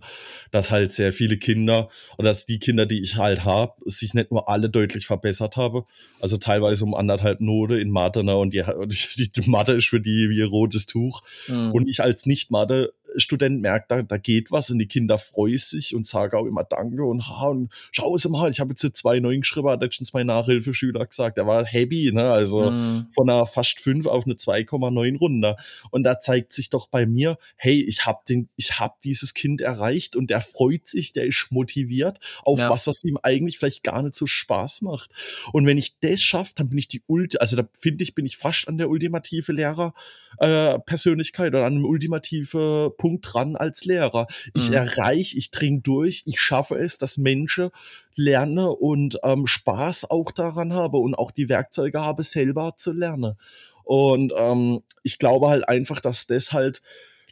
dass 0.51 0.71
halt 0.71 0.93
sehr 0.93 1.11
viele 1.11 1.37
Kinder 1.37 1.89
oder 2.17 2.29
dass 2.29 2.45
die 2.45 2.57
Kinder, 2.57 2.85
die 2.85 3.01
ich 3.01 3.17
halt 3.17 3.43
habe, 3.43 3.73
sich 3.85 4.13
nicht 4.13 4.31
nur 4.31 4.47
alle 4.47 4.69
deutlich 4.69 5.05
verbessert 5.05 5.57
haben. 5.57 5.83
Also 6.21 6.37
teilweise 6.37 6.85
um 6.85 6.95
anderthalb 6.95 7.41
Note 7.41 7.77
in 7.77 7.91
Mathe, 7.91 8.23
ne? 8.23 8.37
Und 8.37 8.53
die, 8.53 8.63
die, 9.17 9.31
die 9.35 9.49
Mathe 9.49 9.73
ist 9.73 9.87
für 9.87 9.99
die 9.99 10.29
wie 10.29 10.41
ein 10.41 10.47
rotes 10.47 10.85
Tuch. 10.85 11.21
Mhm. 11.49 11.73
Und 11.73 11.89
ich 11.89 12.01
als 12.01 12.25
Nicht-Mathe 12.25 12.93
Student 13.17 13.61
merkt, 13.61 13.91
da, 13.91 14.01
da 14.01 14.17
geht 14.17 14.51
was 14.51 14.69
und 14.69 14.79
die 14.79 14.87
Kinder 14.87 15.17
freuen 15.17 15.57
sich 15.57 15.95
und 15.95 16.05
sagen 16.05 16.37
auch 16.37 16.45
immer 16.45 16.63
Danke 16.63 17.03
und 17.03 17.27
ha 17.27 17.47
und 17.47 17.71
schau 17.91 18.15
es 18.15 18.27
mal, 18.27 18.49
ich 18.49 18.59
habe 18.59 18.71
jetzt 18.71 18.95
zwei 18.95 19.19
neuen 19.19 19.41
geschrieben, 19.41 19.69
hat 19.69 19.81
letztens 19.81 20.13
mein 20.13 20.27
Nachhilfeschüler 20.27 21.05
gesagt, 21.05 21.37
er 21.37 21.47
war 21.47 21.65
happy, 21.65 22.11
ne? 22.13 22.31
Also 22.31 22.71
mm. 22.71 23.07
von 23.13 23.29
einer 23.29 23.45
fast 23.45 23.79
fünf 23.79 24.07
auf 24.07 24.25
eine 24.25 24.35
2,9 24.35 25.17
runter. 25.17 25.57
Und 25.91 26.03
da 26.03 26.19
zeigt 26.19 26.53
sich 26.53 26.69
doch 26.69 26.87
bei 26.87 27.05
mir, 27.05 27.37
hey, 27.55 27.81
ich 27.81 28.05
habe 28.05 28.19
den, 28.27 28.49
ich 28.55 28.79
habe 28.79 28.95
dieses 29.03 29.33
Kind 29.33 29.61
erreicht 29.61 30.15
und 30.15 30.29
der 30.29 30.41
freut 30.41 30.87
sich, 30.87 31.13
der 31.13 31.25
ist 31.25 31.47
motiviert 31.51 32.19
auf 32.43 32.59
ja. 32.59 32.69
was, 32.69 32.87
was 32.87 33.03
ihm 33.03 33.17
eigentlich 33.21 33.57
vielleicht 33.57 33.83
gar 33.83 34.01
nicht 34.01 34.15
so 34.15 34.25
Spaß 34.25 34.81
macht. 34.81 35.11
Und 35.51 35.65
wenn 35.65 35.77
ich 35.77 35.99
das 35.99 36.21
schaffe, 36.21 36.53
dann 36.55 36.69
bin 36.69 36.77
ich 36.77 36.87
die 36.87 37.03
Ulti, 37.07 37.37
also 37.37 37.55
da 37.55 37.67
finde 37.73 38.03
ich, 38.03 38.15
bin 38.15 38.25
ich 38.25 38.37
fast 38.37 38.67
an 38.67 38.77
der 38.77 38.89
ultimative 38.89 39.51
Lehrer 39.51 39.93
äh, 40.39 40.79
Persönlichkeit 40.79 41.49
oder 41.49 41.65
an 41.65 41.73
einem 41.73 41.85
ultimative 41.85 42.93
Punkt 43.03 43.33
dran 43.33 43.57
als 43.57 43.83
Lehrer. 43.83 44.27
Ich 44.53 44.69
mhm. 44.69 44.75
erreiche, 44.75 45.37
ich 45.37 45.51
dringe 45.51 45.81
durch, 45.81 46.23
ich 46.25 46.39
schaffe 46.39 46.75
es, 46.75 46.97
dass 46.97 47.17
Menschen 47.17 47.69
lerne 48.15 48.69
und 48.69 49.19
ähm, 49.23 49.45
Spaß 49.45 50.09
auch 50.09 50.31
daran 50.31 50.71
habe 50.71 50.99
und 50.99 51.13
auch 51.13 51.31
die 51.31 51.49
Werkzeuge 51.49 51.99
habe, 51.99 52.23
selber 52.23 52.75
zu 52.77 52.93
lernen. 52.93 53.35
Und 53.83 54.31
ähm, 54.37 54.83
ich 55.03 55.19
glaube 55.19 55.49
halt 55.49 55.67
einfach, 55.67 55.99
dass 55.99 56.27
das 56.27 56.53
halt 56.53 56.81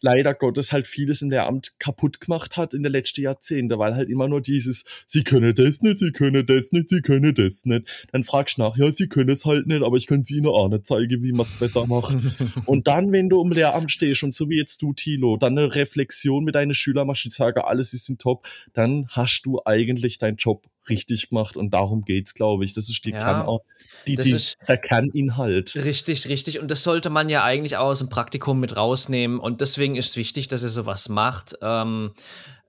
leider 0.01 0.33
Gottes 0.33 0.71
halt 0.71 0.87
vieles 0.87 1.21
in 1.21 1.29
der 1.29 1.45
Amt 1.45 1.79
kaputt 1.79 2.19
gemacht 2.19 2.57
hat 2.57 2.73
in 2.73 2.83
den 2.83 2.91
letzten 2.91 3.21
Jahrzehnten, 3.21 3.77
weil 3.79 3.95
halt 3.95 4.09
immer 4.09 4.27
nur 4.27 4.41
dieses, 4.41 4.85
sie 5.05 5.23
können 5.23 5.55
das 5.55 5.81
nicht, 5.81 5.99
sie 5.99 6.11
können 6.11 6.45
das 6.45 6.71
nicht, 6.71 6.89
sie 6.89 7.01
können 7.01 7.33
das 7.33 7.65
nicht. 7.65 8.07
Dann 8.11 8.23
fragst 8.23 8.57
du 8.57 8.63
nach, 8.63 8.77
ja, 8.77 8.91
sie 8.91 9.07
können 9.07 9.29
es 9.29 9.45
halt 9.45 9.67
nicht, 9.67 9.83
aber 9.83 9.97
ich 9.97 10.07
kann 10.07 10.23
sie 10.23 10.37
ihnen 10.37 10.47
auch 10.47 10.69
nicht 10.69 10.87
zeigen, 10.87 11.23
wie 11.23 11.31
man 11.31 11.45
es 11.45 11.59
besser 11.59 11.87
macht. 11.87 12.17
und 12.65 12.87
dann, 12.87 13.11
wenn 13.11 13.29
du 13.29 13.41
im 13.41 13.51
Lehramt 13.51 13.91
stehst 13.91 14.23
und 14.23 14.33
so 14.33 14.49
wie 14.49 14.57
jetzt 14.57 14.81
du, 14.81 14.93
Tilo, 14.93 15.37
dann 15.37 15.57
eine 15.57 15.73
Reflexion 15.73 16.43
mit 16.43 16.55
deinen 16.55 16.73
Schülern 16.73 17.07
machst, 17.07 17.25
die 17.25 17.29
sagen, 17.29 17.61
alles 17.61 17.93
ist 17.93 18.09
in 18.09 18.17
top, 18.17 18.47
dann 18.73 19.07
hast 19.09 19.43
du 19.43 19.61
eigentlich 19.65 20.17
deinen 20.17 20.37
Job 20.37 20.67
richtig 20.89 21.29
gemacht 21.29 21.57
und 21.57 21.73
darum 21.73 22.03
geht's, 22.03 22.33
glaube 22.33 22.65
ich. 22.65 22.73
Das 22.73 22.89
ist 22.89 23.05
die, 23.05 23.11
ja, 23.11 23.19
Kern, 23.19 23.59
die, 24.07 24.15
die 24.15 24.37
der 24.67 24.77
Kerninhalt. 24.77 25.75
Richtig, 25.75 26.27
richtig. 26.27 26.59
Und 26.59 26.69
das 26.69 26.83
sollte 26.83 27.09
man 27.09 27.29
ja 27.29 27.43
eigentlich 27.43 27.77
auch 27.77 27.87
aus 27.87 27.99
dem 27.99 28.09
Praktikum 28.09 28.59
mit 28.59 28.75
rausnehmen. 28.75 29.39
Und 29.39 29.61
deswegen 29.61 29.95
ist 29.95 30.17
wichtig, 30.17 30.47
dass 30.47 30.63
ihr 30.63 30.69
sowas 30.69 31.09
macht. 31.09 31.55
Ähm, 31.61 32.13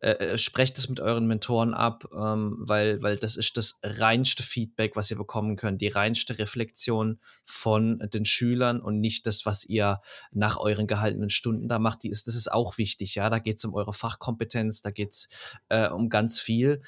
äh, 0.03 0.33
äh, 0.33 0.38
sprecht 0.38 0.79
es 0.79 0.88
mit 0.88 0.98
euren 0.98 1.29
Mentoren 1.29 1.75
ab, 1.75 2.09
ähm, 2.12 2.57
weil, 2.59 3.01
weil 3.03 3.16
das 3.18 3.37
ist 3.37 3.57
das 3.57 3.79
reinste 3.85 4.42
Feedback, 4.42 4.96
was 4.96 5.09
ihr 5.12 5.16
bekommen 5.16 5.55
könnt, 5.55 5.81
die 5.81 5.87
reinste 5.87 6.40
Reflexion 6.40 7.20
von 7.44 8.01
den 8.12 8.25
Schülern 8.25 8.81
und 8.81 8.98
nicht 8.98 9.29
das, 9.29 9.46
was 9.46 9.64
ihr 9.64 10.01
nach 10.33 10.57
euren 10.59 10.88
gehaltenen 10.88 11.31
Stunden 11.31 11.68
da 11.68 11.79
macht. 11.79 12.03
Die 12.03 12.09
ist, 12.09 12.27
das 12.27 12.35
ist 12.35 12.51
auch 12.51 12.79
wichtig, 12.79 13.14
ja. 13.14 13.31
Da 13.31 13.38
geht 13.38 13.59
es 13.59 13.64
um 13.64 13.75
eure 13.75 13.92
Fachkompetenz, 13.92 14.83
da 14.83 14.90
geht 14.90 15.12
es 15.12 15.29
äh, 15.68 15.88
um 15.88 16.09
ganz 16.09 16.40
viel 16.40 16.83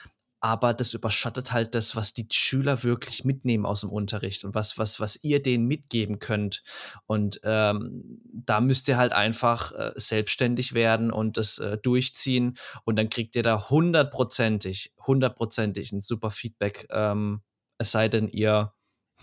aber 0.44 0.74
das 0.74 0.92
überschattet 0.92 1.52
halt 1.52 1.74
das, 1.74 1.96
was 1.96 2.12
die 2.12 2.28
Schüler 2.30 2.82
wirklich 2.82 3.24
mitnehmen 3.24 3.64
aus 3.64 3.80
dem 3.80 3.88
Unterricht 3.88 4.44
und 4.44 4.54
was, 4.54 4.76
was, 4.76 5.00
was 5.00 5.24
ihr 5.24 5.40
denen 5.40 5.66
mitgeben 5.66 6.18
könnt. 6.18 6.62
Und 7.06 7.40
ähm, 7.44 8.20
da 8.30 8.60
müsst 8.60 8.86
ihr 8.88 8.98
halt 8.98 9.14
einfach 9.14 9.72
äh, 9.72 9.92
selbstständig 9.96 10.74
werden 10.74 11.10
und 11.10 11.38
das 11.38 11.56
äh, 11.56 11.78
durchziehen 11.78 12.58
und 12.84 12.96
dann 12.96 13.08
kriegt 13.08 13.34
ihr 13.36 13.42
da 13.42 13.70
hundertprozentig, 13.70 14.92
hundertprozentig 15.06 15.92
ein 15.92 16.02
super 16.02 16.30
Feedback. 16.30 16.88
Ähm, 16.90 17.40
es 17.78 17.92
sei 17.92 18.10
denn, 18.10 18.28
ihr 18.28 18.74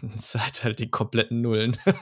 Seid 0.17 0.63
halt 0.63 0.80
die 0.80 0.89
kompletten 0.89 1.41
Nullen. 1.41 1.77
Aber 1.86 1.95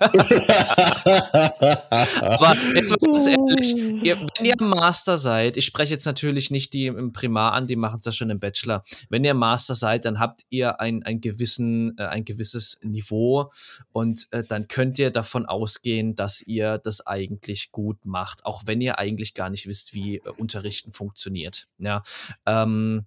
jetzt 2.73 2.91
mal 2.91 2.97
ganz 3.01 3.27
ehrlich, 3.27 4.03
ihr, 4.03 4.17
wenn 4.37 4.45
ihr 4.45 4.55
Master 4.59 5.17
seid, 5.17 5.57
ich 5.57 5.65
spreche 5.65 5.93
jetzt 5.93 6.05
natürlich 6.05 6.49
nicht 6.51 6.73
die 6.73 6.85
im 6.87 7.11
Primar 7.11 7.53
an, 7.53 7.67
die 7.67 7.75
machen 7.75 7.99
es 7.99 8.05
ja 8.05 8.11
schon 8.11 8.29
im 8.29 8.39
Bachelor. 8.39 8.83
Wenn 9.09 9.23
ihr 9.23 9.33
Master 9.33 9.75
seid, 9.75 10.05
dann 10.05 10.19
habt 10.19 10.43
ihr 10.49 10.79
ein, 10.79 11.03
ein, 11.03 11.19
gewissen, 11.19 11.97
äh, 11.97 12.05
ein 12.05 12.23
gewisses 12.25 12.79
Niveau 12.83 13.51
und 13.91 14.27
äh, 14.31 14.43
dann 14.43 14.67
könnt 14.67 14.97
ihr 14.99 15.11
davon 15.11 15.45
ausgehen, 15.45 16.15
dass 16.15 16.41
ihr 16.41 16.77
das 16.77 17.05
eigentlich 17.05 17.71
gut 17.71 18.05
macht, 18.05 18.45
auch 18.45 18.63
wenn 18.65 18.81
ihr 18.81 18.97
eigentlich 18.99 19.33
gar 19.33 19.49
nicht 19.49 19.67
wisst, 19.67 19.93
wie 19.93 20.17
äh, 20.17 20.29
Unterrichten 20.37 20.93
funktioniert. 20.93 21.67
Ja. 21.77 22.03
Ähm, 22.45 23.05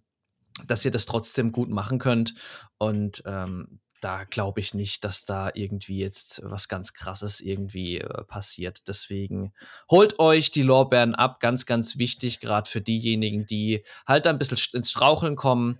dass 0.66 0.84
ihr 0.84 0.90
das 0.90 1.06
trotzdem 1.06 1.50
gut 1.50 1.70
machen 1.70 1.98
könnt. 1.98 2.34
Und 2.76 3.22
ähm, 3.24 3.80
da 4.02 4.24
glaube 4.24 4.58
ich 4.58 4.74
nicht, 4.74 5.04
dass 5.04 5.24
da 5.24 5.50
irgendwie 5.54 5.98
jetzt 5.98 6.42
was 6.44 6.66
ganz 6.66 6.92
Krasses 6.92 7.40
irgendwie 7.40 7.98
äh, 7.98 8.24
passiert. 8.24 8.82
Deswegen 8.88 9.52
holt 9.88 10.18
euch 10.18 10.50
die 10.50 10.62
Lorbeeren 10.62 11.14
ab, 11.14 11.38
ganz, 11.38 11.66
ganz 11.66 11.98
wichtig, 11.98 12.40
gerade 12.40 12.68
für 12.68 12.80
diejenigen, 12.80 13.46
die 13.46 13.84
halt 14.06 14.26
ein 14.26 14.38
bisschen 14.38 14.58
ins 14.74 14.90
Straucheln 14.90 15.36
kommen. 15.36 15.78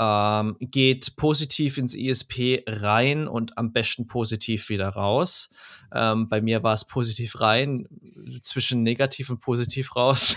Ähm, 0.00 0.56
geht 0.60 1.14
positiv 1.16 1.76
ins 1.76 1.94
ISP 1.94 2.64
rein 2.66 3.28
und 3.28 3.56
am 3.58 3.72
besten 3.72 4.06
positiv 4.06 4.68
wieder 4.70 4.88
raus. 4.88 5.50
Ähm, 5.94 6.28
bei 6.28 6.40
mir 6.40 6.62
war 6.62 6.72
es 6.72 6.86
positiv 6.86 7.40
rein, 7.40 7.86
zwischen 8.40 8.82
negativ 8.82 9.30
und 9.30 9.40
positiv 9.40 9.94
raus. 9.94 10.36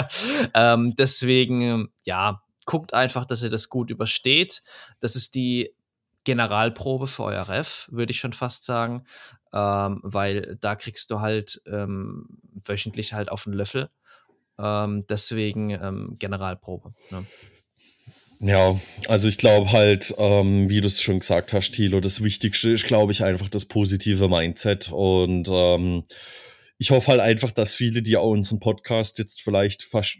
ähm, 0.54 0.94
deswegen, 0.94 1.88
ja, 2.04 2.42
guckt 2.66 2.92
einfach, 2.92 3.24
dass 3.24 3.42
ihr 3.42 3.48
das 3.48 3.70
gut 3.70 3.90
übersteht. 3.90 4.62
Das 5.00 5.16
ist 5.16 5.34
die 5.34 5.74
Generalprobe 6.28 7.06
für 7.06 7.24
euer 7.24 7.48
Ref, 7.48 7.88
würde 7.90 8.12
ich 8.12 8.20
schon 8.20 8.34
fast 8.34 8.66
sagen, 8.66 9.04
ähm, 9.54 10.00
weil 10.02 10.58
da 10.60 10.76
kriegst 10.76 11.10
du 11.10 11.20
halt 11.20 11.62
ähm, 11.64 12.26
wöchentlich 12.66 13.14
halt 13.14 13.30
auf 13.30 13.44
den 13.44 13.54
Löffel. 13.54 13.88
Ähm, 14.58 15.06
deswegen 15.08 15.70
ähm, 15.70 16.16
Generalprobe. 16.18 16.92
Ne? 17.10 17.24
Ja, 18.40 18.78
also 19.08 19.26
ich 19.26 19.38
glaube 19.38 19.72
halt, 19.72 20.14
ähm, 20.18 20.68
wie 20.68 20.82
du 20.82 20.86
es 20.86 21.00
schon 21.00 21.20
gesagt 21.20 21.54
hast, 21.54 21.70
Thilo, 21.70 22.00
das 22.00 22.22
Wichtigste 22.22 22.72
ist, 22.72 22.84
glaube 22.84 23.12
ich, 23.12 23.24
einfach 23.24 23.48
das 23.48 23.64
positive 23.64 24.28
Mindset. 24.28 24.92
Und 24.92 25.48
ähm, 25.50 26.04
ich 26.76 26.90
hoffe 26.90 27.10
halt 27.10 27.20
einfach, 27.20 27.52
dass 27.52 27.74
viele, 27.74 28.02
die 28.02 28.18
auch 28.18 28.30
unseren 28.30 28.60
Podcast 28.60 29.18
jetzt 29.18 29.40
vielleicht 29.40 29.82
fast 29.82 30.18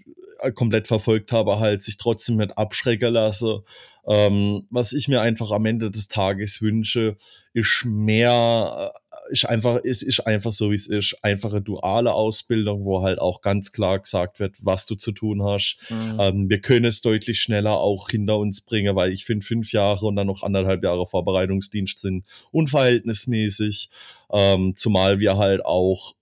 komplett 0.55 0.89
verfolgt 0.89 1.33
haben, 1.33 1.59
halt 1.59 1.83
sich 1.83 1.97
trotzdem 1.97 2.37
nicht 2.37 2.57
abschrecken 2.57 3.13
lassen. 3.13 3.61
Ähm, 4.07 4.67
was 4.71 4.95
ich 4.95 5.09
mir 5.09 5.21
einfach 5.21 5.51
am 5.51 5.67
Ende 5.67 5.91
des 5.91 6.09
Tages 6.09 6.63
wünsche, 6.63 7.19
ist 7.53 7.85
mehr, 7.85 8.91
äh, 9.29 9.33
ist 9.33 9.47
einfach, 9.47 9.81
es 9.85 10.03
ist 10.03 10.21
einfach 10.21 10.53
so, 10.53 10.71
wie 10.71 10.77
es 10.77 10.87
ist, 10.87 11.17
einfache 11.23 11.61
duale 11.61 12.15
Ausbildung, 12.15 12.87
wo 12.87 13.03
halt 13.03 13.19
auch 13.19 13.43
ganz 13.43 13.71
klar 13.71 13.99
gesagt 13.99 14.41
wird, 14.41 14.57
was 14.63 14.87
du 14.87 14.95
zu 14.95 15.13
tun 15.13 15.43
hast. 15.43 15.77
Mhm. 15.91 16.17
Ähm, 16.21 16.49
wir 16.49 16.61
können 16.61 16.87
es 16.87 17.03
deutlich 17.03 17.41
schneller 17.41 17.77
auch 17.77 18.09
hinter 18.09 18.39
uns 18.39 18.63
bringen, 18.63 18.97
weil 18.97 19.13
ich 19.13 19.27
finde, 19.27 19.45
fünf 19.45 19.73
Jahre 19.73 20.07
und 20.07 20.17
dann 20.17 20.29
noch 20.29 20.43
anderthalb 20.43 20.83
Jahre 20.83 21.07
Vorbereitungsdienst 21.07 21.99
sind 21.99 22.25
unverhältnismäßig, 22.51 23.91
ähm, 24.33 24.75
zumal 24.77 25.19
wir 25.19 25.37
halt 25.37 25.65
auch 25.67 26.15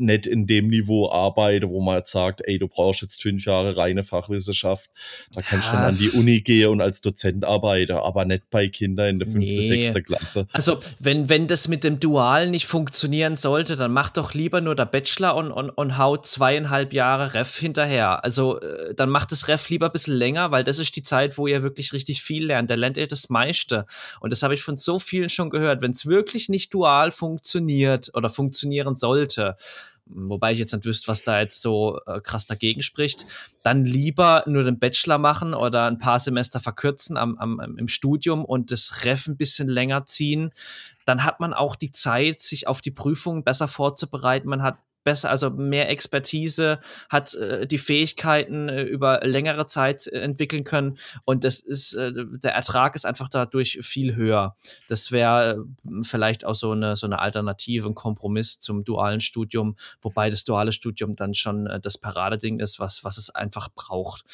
nicht 0.00 0.26
in 0.26 0.46
dem 0.46 0.68
Niveau 0.68 1.10
arbeite, 1.10 1.68
wo 1.68 1.80
man 1.80 1.98
jetzt 1.98 2.12
sagt, 2.12 2.40
ey, 2.44 2.58
du 2.58 2.68
brauchst 2.68 3.02
jetzt 3.02 3.22
fünf 3.22 3.44
Jahre 3.44 3.76
reine 3.76 4.02
Fachwissenschaft. 4.02 4.90
Da 5.34 5.42
kannst 5.42 5.68
du 5.68 5.72
dann 5.72 5.84
an 5.84 5.98
die 5.98 6.10
Uni 6.10 6.40
gehen 6.40 6.70
und 6.70 6.80
als 6.80 7.00
Dozent 7.00 7.44
arbeiten, 7.44 7.92
aber 7.92 8.24
nicht 8.24 8.50
bei 8.50 8.68
Kindern 8.68 9.10
in 9.10 9.18
der 9.18 9.28
fünfte, 9.28 9.60
nee. 9.60 9.62
sechste 9.62 10.02
Klasse. 10.02 10.46
Also, 10.52 10.80
wenn, 10.98 11.28
wenn 11.28 11.46
das 11.46 11.68
mit 11.68 11.84
dem 11.84 12.00
Dual 12.00 12.50
nicht 12.50 12.66
funktionieren 12.66 13.36
sollte, 13.36 13.76
dann 13.76 13.92
mach 13.92 14.10
doch 14.10 14.34
lieber 14.34 14.60
nur 14.60 14.74
der 14.74 14.86
Bachelor 14.86 15.36
und, 15.36 15.52
und, 15.52 15.70
und 15.70 15.98
haut 15.98 16.26
zweieinhalb 16.26 16.92
Jahre 16.92 17.34
Ref 17.34 17.58
hinterher. 17.58 18.24
Also, 18.24 18.60
äh, 18.60 18.94
dann 18.94 19.10
macht 19.10 19.32
das 19.32 19.48
Ref 19.48 19.68
lieber 19.68 19.86
ein 19.86 19.92
bisschen 19.92 20.16
länger, 20.16 20.50
weil 20.50 20.64
das 20.64 20.78
ist 20.78 20.96
die 20.96 21.02
Zeit, 21.02 21.38
wo 21.38 21.46
ihr 21.46 21.62
wirklich 21.62 21.92
richtig 21.92 22.22
viel 22.22 22.46
lernt. 22.46 22.70
Da 22.70 22.74
lernt 22.74 22.96
ihr 22.96 23.08
das 23.08 23.28
meiste. 23.28 23.86
Und 24.20 24.30
das 24.30 24.42
habe 24.42 24.54
ich 24.54 24.62
von 24.62 24.76
so 24.76 24.98
vielen 24.98 25.28
schon 25.28 25.50
gehört. 25.50 25.82
Wenn 25.82 25.90
es 25.92 26.06
wirklich 26.06 26.48
nicht 26.48 26.72
dual 26.74 27.10
funktioniert 27.10 28.10
oder 28.14 28.28
funktionieren 28.28 28.96
sollte, 28.96 29.56
wobei 30.12 30.52
ich 30.52 30.58
jetzt 30.58 30.72
nicht 30.72 30.84
wüsste, 30.84 31.08
was 31.08 31.22
da 31.22 31.40
jetzt 31.40 31.62
so 31.62 31.98
äh, 32.06 32.20
krass 32.20 32.46
dagegen 32.46 32.82
spricht, 32.82 33.26
dann 33.62 33.84
lieber 33.84 34.42
nur 34.46 34.64
den 34.64 34.78
Bachelor 34.78 35.18
machen 35.18 35.54
oder 35.54 35.86
ein 35.86 35.98
paar 35.98 36.18
Semester 36.18 36.60
verkürzen 36.60 37.16
am, 37.16 37.38
am, 37.38 37.60
im 37.78 37.88
Studium 37.88 38.44
und 38.44 38.70
das 38.70 39.04
Ref 39.04 39.26
ein 39.26 39.36
bisschen 39.36 39.68
länger 39.68 40.06
ziehen. 40.06 40.52
Dann 41.04 41.24
hat 41.24 41.40
man 41.40 41.54
auch 41.54 41.76
die 41.76 41.90
Zeit, 41.90 42.40
sich 42.40 42.66
auf 42.66 42.80
die 42.80 42.90
Prüfungen 42.90 43.44
besser 43.44 43.68
vorzubereiten. 43.68 44.48
Man 44.48 44.62
hat 44.62 44.78
besser, 45.04 45.30
also 45.30 45.50
mehr 45.50 45.88
Expertise, 45.88 46.80
hat 47.08 47.34
äh, 47.34 47.66
die 47.66 47.78
Fähigkeiten 47.78 48.68
äh, 48.68 48.82
über 48.82 49.20
längere 49.22 49.66
Zeit 49.66 50.06
äh, 50.06 50.20
entwickeln 50.20 50.64
können 50.64 50.98
und 51.24 51.44
das 51.44 51.60
ist, 51.60 51.94
äh, 51.94 52.12
der 52.14 52.54
Ertrag 52.54 52.94
ist 52.94 53.06
einfach 53.06 53.28
dadurch 53.28 53.78
viel 53.82 54.14
höher. 54.14 54.56
Das 54.88 55.12
wäre 55.12 55.64
äh, 55.84 56.02
vielleicht 56.02 56.44
auch 56.44 56.54
so 56.54 56.72
eine, 56.72 56.96
so 56.96 57.06
eine 57.06 57.18
Alternative, 57.18 57.88
ein 57.88 57.94
Kompromiss 57.94 58.60
zum 58.60 58.84
dualen 58.84 59.20
Studium, 59.20 59.76
wobei 60.02 60.30
das 60.30 60.44
duale 60.44 60.72
Studium 60.72 61.16
dann 61.16 61.34
schon 61.34 61.66
äh, 61.66 61.80
das 61.80 61.98
Paradeding 61.98 62.60
ist, 62.60 62.78
was, 62.78 63.04
was 63.04 63.18
es 63.18 63.30
einfach 63.30 63.68
braucht. 63.74 64.24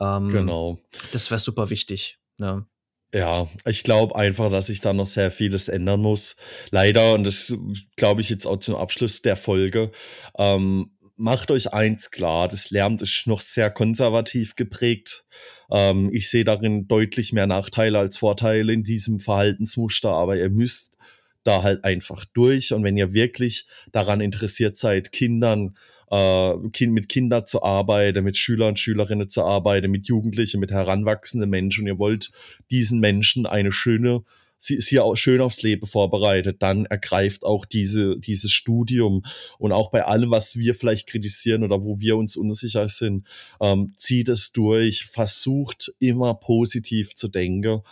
Ähm, 0.00 0.28
genau. 0.28 0.78
Das 1.12 1.30
wäre 1.30 1.40
super 1.40 1.70
wichtig. 1.70 2.18
Ne? 2.38 2.66
Ja, 3.14 3.46
ich 3.66 3.82
glaube 3.82 4.16
einfach, 4.16 4.50
dass 4.50 4.68
sich 4.68 4.80
da 4.80 4.94
noch 4.94 5.06
sehr 5.06 5.30
vieles 5.30 5.68
ändern 5.68 6.00
muss. 6.00 6.36
Leider, 6.70 7.12
und 7.12 7.24
das 7.24 7.54
glaube 7.96 8.22
ich 8.22 8.30
jetzt 8.30 8.46
auch 8.46 8.58
zum 8.58 8.74
Abschluss 8.74 9.20
der 9.20 9.36
Folge, 9.36 9.92
ähm, 10.38 10.92
macht 11.16 11.50
euch 11.50 11.72
eins 11.74 12.10
klar, 12.10 12.48
das 12.48 12.70
Lärm 12.70 12.96
ist 12.96 13.26
noch 13.26 13.42
sehr 13.42 13.70
konservativ 13.70 14.56
geprägt. 14.56 15.26
Ähm, 15.70 16.10
ich 16.12 16.30
sehe 16.30 16.44
darin 16.44 16.88
deutlich 16.88 17.32
mehr 17.32 17.46
Nachteile 17.46 17.98
als 17.98 18.16
Vorteile 18.16 18.72
in 18.72 18.82
diesem 18.82 19.20
Verhaltensmuster, 19.20 20.10
aber 20.10 20.36
ihr 20.36 20.50
müsst 20.50 20.96
da 21.44 21.62
halt 21.62 21.84
einfach 21.84 22.24
durch. 22.24 22.72
Und 22.72 22.82
wenn 22.82 22.96
ihr 22.96 23.12
wirklich 23.12 23.66
daran 23.92 24.22
interessiert 24.22 24.76
seid, 24.76 25.12
Kindern 25.12 25.76
äh, 26.12 26.68
kind, 26.72 26.92
mit 26.92 27.08
Kindern 27.08 27.46
zu 27.46 27.62
arbeiten, 27.62 28.22
mit 28.22 28.36
Schülern 28.36 28.68
und 28.70 28.78
Schülerinnen 28.78 29.30
zu 29.30 29.42
arbeiten, 29.42 29.90
mit 29.90 30.06
Jugendlichen, 30.06 30.60
mit 30.60 30.70
heranwachsenden 30.70 31.48
Menschen. 31.48 31.86
Ihr 31.86 31.98
wollt 31.98 32.30
diesen 32.70 33.00
Menschen 33.00 33.46
eine 33.46 33.72
schöne 33.72 34.22
sie 34.64 34.76
ist 34.76 34.88
hier 34.88 35.04
auch 35.04 35.16
schön 35.16 35.40
aufs 35.40 35.62
Leben 35.62 35.86
vorbereitet, 35.86 36.62
dann 36.62 36.86
ergreift 36.86 37.42
auch 37.42 37.64
diese, 37.66 38.16
dieses 38.20 38.52
Studium. 38.52 39.24
Und 39.58 39.72
auch 39.72 39.90
bei 39.90 40.04
allem, 40.04 40.30
was 40.30 40.56
wir 40.56 40.76
vielleicht 40.76 41.08
kritisieren 41.08 41.64
oder 41.64 41.82
wo 41.82 41.98
wir 41.98 42.16
uns 42.16 42.36
unsicher 42.36 42.88
sind, 42.88 43.26
ähm, 43.60 43.92
zieht 43.96 44.28
es 44.28 44.52
durch, 44.52 45.06
versucht 45.06 45.92
immer 45.98 46.34
positiv 46.34 47.16
zu 47.16 47.26
denken 47.26 47.82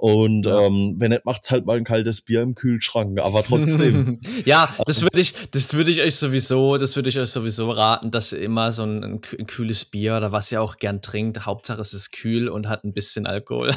und 0.00 0.46
ähm, 0.46 0.94
wenn 0.96 1.10
nicht, 1.10 1.26
macht's 1.26 1.50
halt 1.50 1.66
mal 1.66 1.76
ein 1.76 1.84
kaltes 1.84 2.22
Bier 2.22 2.40
im 2.40 2.54
Kühlschrank, 2.54 3.20
aber 3.20 3.44
trotzdem. 3.44 4.18
ja, 4.46 4.74
das 4.86 5.02
würde 5.02 5.20
ich, 5.20 5.34
das 5.50 5.74
würde 5.74 5.90
ich 5.90 6.00
euch 6.00 6.14
sowieso, 6.16 6.78
das 6.78 6.96
würde 6.96 7.10
ich 7.10 7.18
euch 7.18 7.28
sowieso 7.28 7.70
raten, 7.70 8.10
dass 8.10 8.32
ihr 8.32 8.40
immer 8.40 8.72
so 8.72 8.82
ein, 8.82 9.04
ein, 9.04 9.20
kühles 9.20 9.84
Bier 9.84 10.16
oder 10.16 10.32
was 10.32 10.50
ihr 10.50 10.62
auch 10.62 10.78
gern 10.78 11.02
trinkt, 11.02 11.44
Hauptsache 11.44 11.82
es 11.82 11.92
ist 11.92 12.12
kühl 12.12 12.48
und 12.48 12.66
hat 12.66 12.82
ein 12.84 12.94
bisschen 12.94 13.26
Alkohol. 13.26 13.74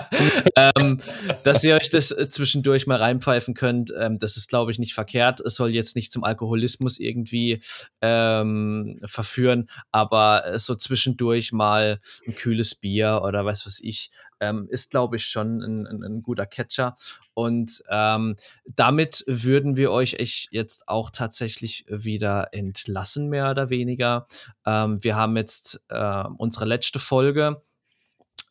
ähm, 0.56 0.98
dass 1.44 1.62
ihr 1.62 1.76
euch 1.76 1.88
das 1.88 2.10
äh, 2.10 2.28
zwischendurch 2.28 2.88
mal 2.88 2.98
reinpfeifen 2.98 3.54
könnt, 3.54 3.92
ähm, 3.96 4.18
das 4.18 4.36
ist, 4.36 4.48
glaube 4.48 4.72
ich, 4.72 4.80
nicht 4.80 4.94
verkehrt. 4.94 5.40
Es 5.40 5.54
soll 5.54 5.70
jetzt 5.70 5.94
nicht 5.94 6.10
zum 6.10 6.24
Alkoholismus 6.24 6.98
irgendwie 6.98 7.60
ähm, 8.00 8.98
verführen, 9.04 9.70
aber 9.92 10.58
so 10.58 10.74
zwischendurch 10.74 11.52
mal 11.52 12.00
ein 12.26 12.34
kühles 12.34 12.74
Bier 12.74 13.22
oder 13.24 13.44
was 13.44 13.66
weiß 13.66 13.78
ich, 13.84 14.10
ähm, 14.40 14.66
ist, 14.70 14.90
glaube 14.90 15.16
ich, 15.16 15.26
schon 15.26 15.62
ein, 15.62 15.86
ein, 15.86 16.02
ein, 16.02 16.22
guter 16.22 16.46
Catcher. 16.46 16.94
Und 17.34 17.82
ähm, 17.90 18.36
damit 18.66 19.24
würden 19.26 19.76
wir 19.76 19.92
euch 19.92 20.48
jetzt 20.50 20.88
auch 20.88 21.10
tatsächlich 21.10 21.84
wieder 21.88 22.48
entlassen, 22.52 23.28
mehr 23.28 23.50
oder 23.50 23.70
weniger. 23.70 24.26
Ähm, 24.66 25.02
wir 25.04 25.16
haben 25.16 25.36
jetzt 25.36 25.84
äh, 25.88 26.24
unsere 26.38 26.64
letzte 26.64 26.98
Folge. 26.98 27.62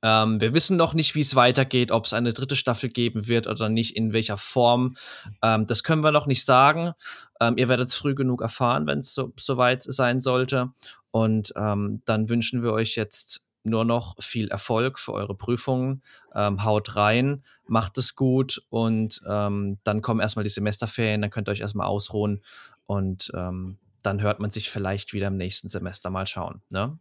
Ähm, 0.01 0.39
wir 0.39 0.53
wissen 0.53 0.77
noch 0.77 0.93
nicht, 0.93 1.15
wie 1.15 1.21
es 1.21 1.35
weitergeht, 1.35 1.91
ob 1.91 2.05
es 2.05 2.13
eine 2.13 2.31
dritte 2.31 2.55
Staffel 2.55 2.89
geben 2.89 3.27
wird 3.27 3.47
oder 3.47 3.67
nicht, 3.67 3.97
in 3.97 4.13
welcher 4.13 4.37
Form. 4.37 4.95
Ähm, 5.41 5.65
das 5.67 5.83
können 5.83 6.03
wir 6.03 6.11
noch 6.11 6.25
nicht 6.25 6.45
sagen. 6.45 6.93
Ähm, 7.41 7.57
ihr 7.57 7.67
werdet 7.67 7.89
es 7.89 7.95
früh 7.95 8.15
genug 8.15 8.41
erfahren, 8.41 8.87
wenn 8.87 8.99
es 8.99 9.13
so, 9.13 9.33
soweit 9.37 9.83
sein 9.83 10.21
sollte. 10.21 10.71
Und 11.11 11.53
ähm, 11.57 12.01
dann 12.05 12.29
wünschen 12.29 12.63
wir 12.63 12.71
euch 12.71 12.95
jetzt 12.95 13.48
nur 13.69 13.85
noch 13.85 14.21
viel 14.21 14.49
Erfolg 14.49 14.99
für 14.99 15.13
eure 15.13 15.35
Prüfungen. 15.35 16.01
Ähm, 16.35 16.63
haut 16.63 16.95
rein, 16.95 17.43
macht 17.67 17.97
es 17.97 18.15
gut 18.15 18.61
und 18.69 19.21
ähm, 19.29 19.77
dann 19.83 20.01
kommen 20.01 20.19
erstmal 20.19 20.43
die 20.43 20.49
Semesterferien, 20.49 21.21
dann 21.21 21.31
könnt 21.31 21.47
ihr 21.47 21.51
euch 21.51 21.61
erstmal 21.61 21.87
ausruhen 21.87 22.41
und 22.85 23.31
ähm, 23.35 23.77
dann 24.03 24.21
hört 24.21 24.39
man 24.39 24.51
sich 24.51 24.69
vielleicht 24.69 25.13
wieder 25.13 25.27
im 25.27 25.37
nächsten 25.37 25.69
Semester 25.69 26.09
mal 26.09 26.27
schauen. 26.27 26.61
Ne? 26.71 26.97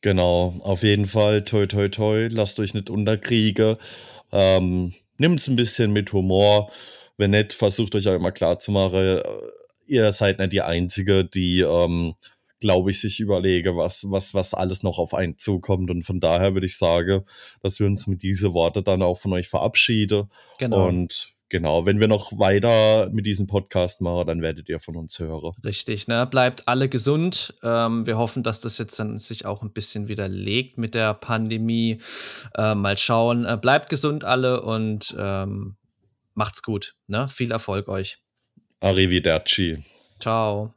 Genau, 0.00 0.56
auf 0.60 0.82
jeden 0.82 1.06
Fall, 1.06 1.44
toi, 1.44 1.66
toi, 1.66 1.88
toi, 1.88 2.28
lasst 2.30 2.60
euch 2.60 2.74
nicht 2.74 2.90
unterkriegen. 2.90 3.76
Ähm, 4.32 4.92
Nimmt 5.16 5.40
es 5.40 5.48
ein 5.48 5.56
bisschen 5.56 5.92
mit 5.92 6.12
Humor. 6.12 6.70
Wenn 7.16 7.30
nicht, 7.30 7.52
versucht 7.52 7.94
euch 7.94 8.08
auch 8.08 8.14
immer 8.14 8.32
klar 8.32 8.58
zu 8.58 8.72
machen, 8.72 8.98
äh, 8.98 9.22
ihr 9.86 10.10
seid 10.12 10.38
nicht 10.38 10.52
die 10.52 10.62
Einzige, 10.62 11.24
die 11.24 11.60
ähm, 11.60 12.14
glaube 12.64 12.90
ich, 12.90 13.00
sich 13.00 13.20
überlege, 13.20 13.76
was, 13.76 14.06
was, 14.10 14.32
was 14.32 14.54
alles 14.54 14.82
noch 14.82 14.98
auf 14.98 15.12
einen 15.12 15.36
zukommt. 15.36 15.90
Und 15.90 16.02
von 16.02 16.18
daher 16.18 16.54
würde 16.54 16.64
ich 16.64 16.78
sagen, 16.78 17.24
dass 17.62 17.78
wir 17.78 17.86
uns 17.86 18.06
mit 18.06 18.22
diesen 18.22 18.54
Worten 18.54 18.82
dann 18.82 19.02
auch 19.02 19.18
von 19.18 19.34
euch 19.34 19.48
verabschieden. 19.48 20.30
Genau. 20.58 20.88
Und 20.88 21.34
genau, 21.50 21.84
wenn 21.84 22.00
wir 22.00 22.08
noch 22.08 22.32
weiter 22.38 23.10
mit 23.10 23.26
diesem 23.26 23.46
Podcast 23.46 24.00
machen, 24.00 24.28
dann 24.28 24.40
werdet 24.40 24.70
ihr 24.70 24.80
von 24.80 24.96
uns 24.96 25.18
hören. 25.18 25.52
Richtig, 25.62 26.08
ne? 26.08 26.26
Bleibt 26.26 26.66
alle 26.66 26.88
gesund. 26.88 27.52
Ähm, 27.62 28.06
wir 28.06 28.16
hoffen, 28.16 28.42
dass 28.42 28.60
das 28.60 28.78
jetzt 28.78 28.98
dann 28.98 29.18
sich 29.18 29.44
auch 29.44 29.62
ein 29.62 29.74
bisschen 29.74 30.08
widerlegt 30.08 30.78
mit 30.78 30.94
der 30.94 31.12
Pandemie. 31.12 31.98
Äh, 32.56 32.74
mal 32.74 32.96
schauen. 32.96 33.44
Äh, 33.44 33.58
bleibt 33.60 33.90
gesund 33.90 34.24
alle 34.24 34.62
und 34.62 35.14
ähm, 35.18 35.76
macht's 36.32 36.62
gut. 36.62 36.96
Ne? 37.08 37.28
Viel 37.28 37.52
Erfolg 37.52 37.88
euch. 37.88 38.22
Arrivederci. 38.80 39.84
Ciao. 40.18 40.72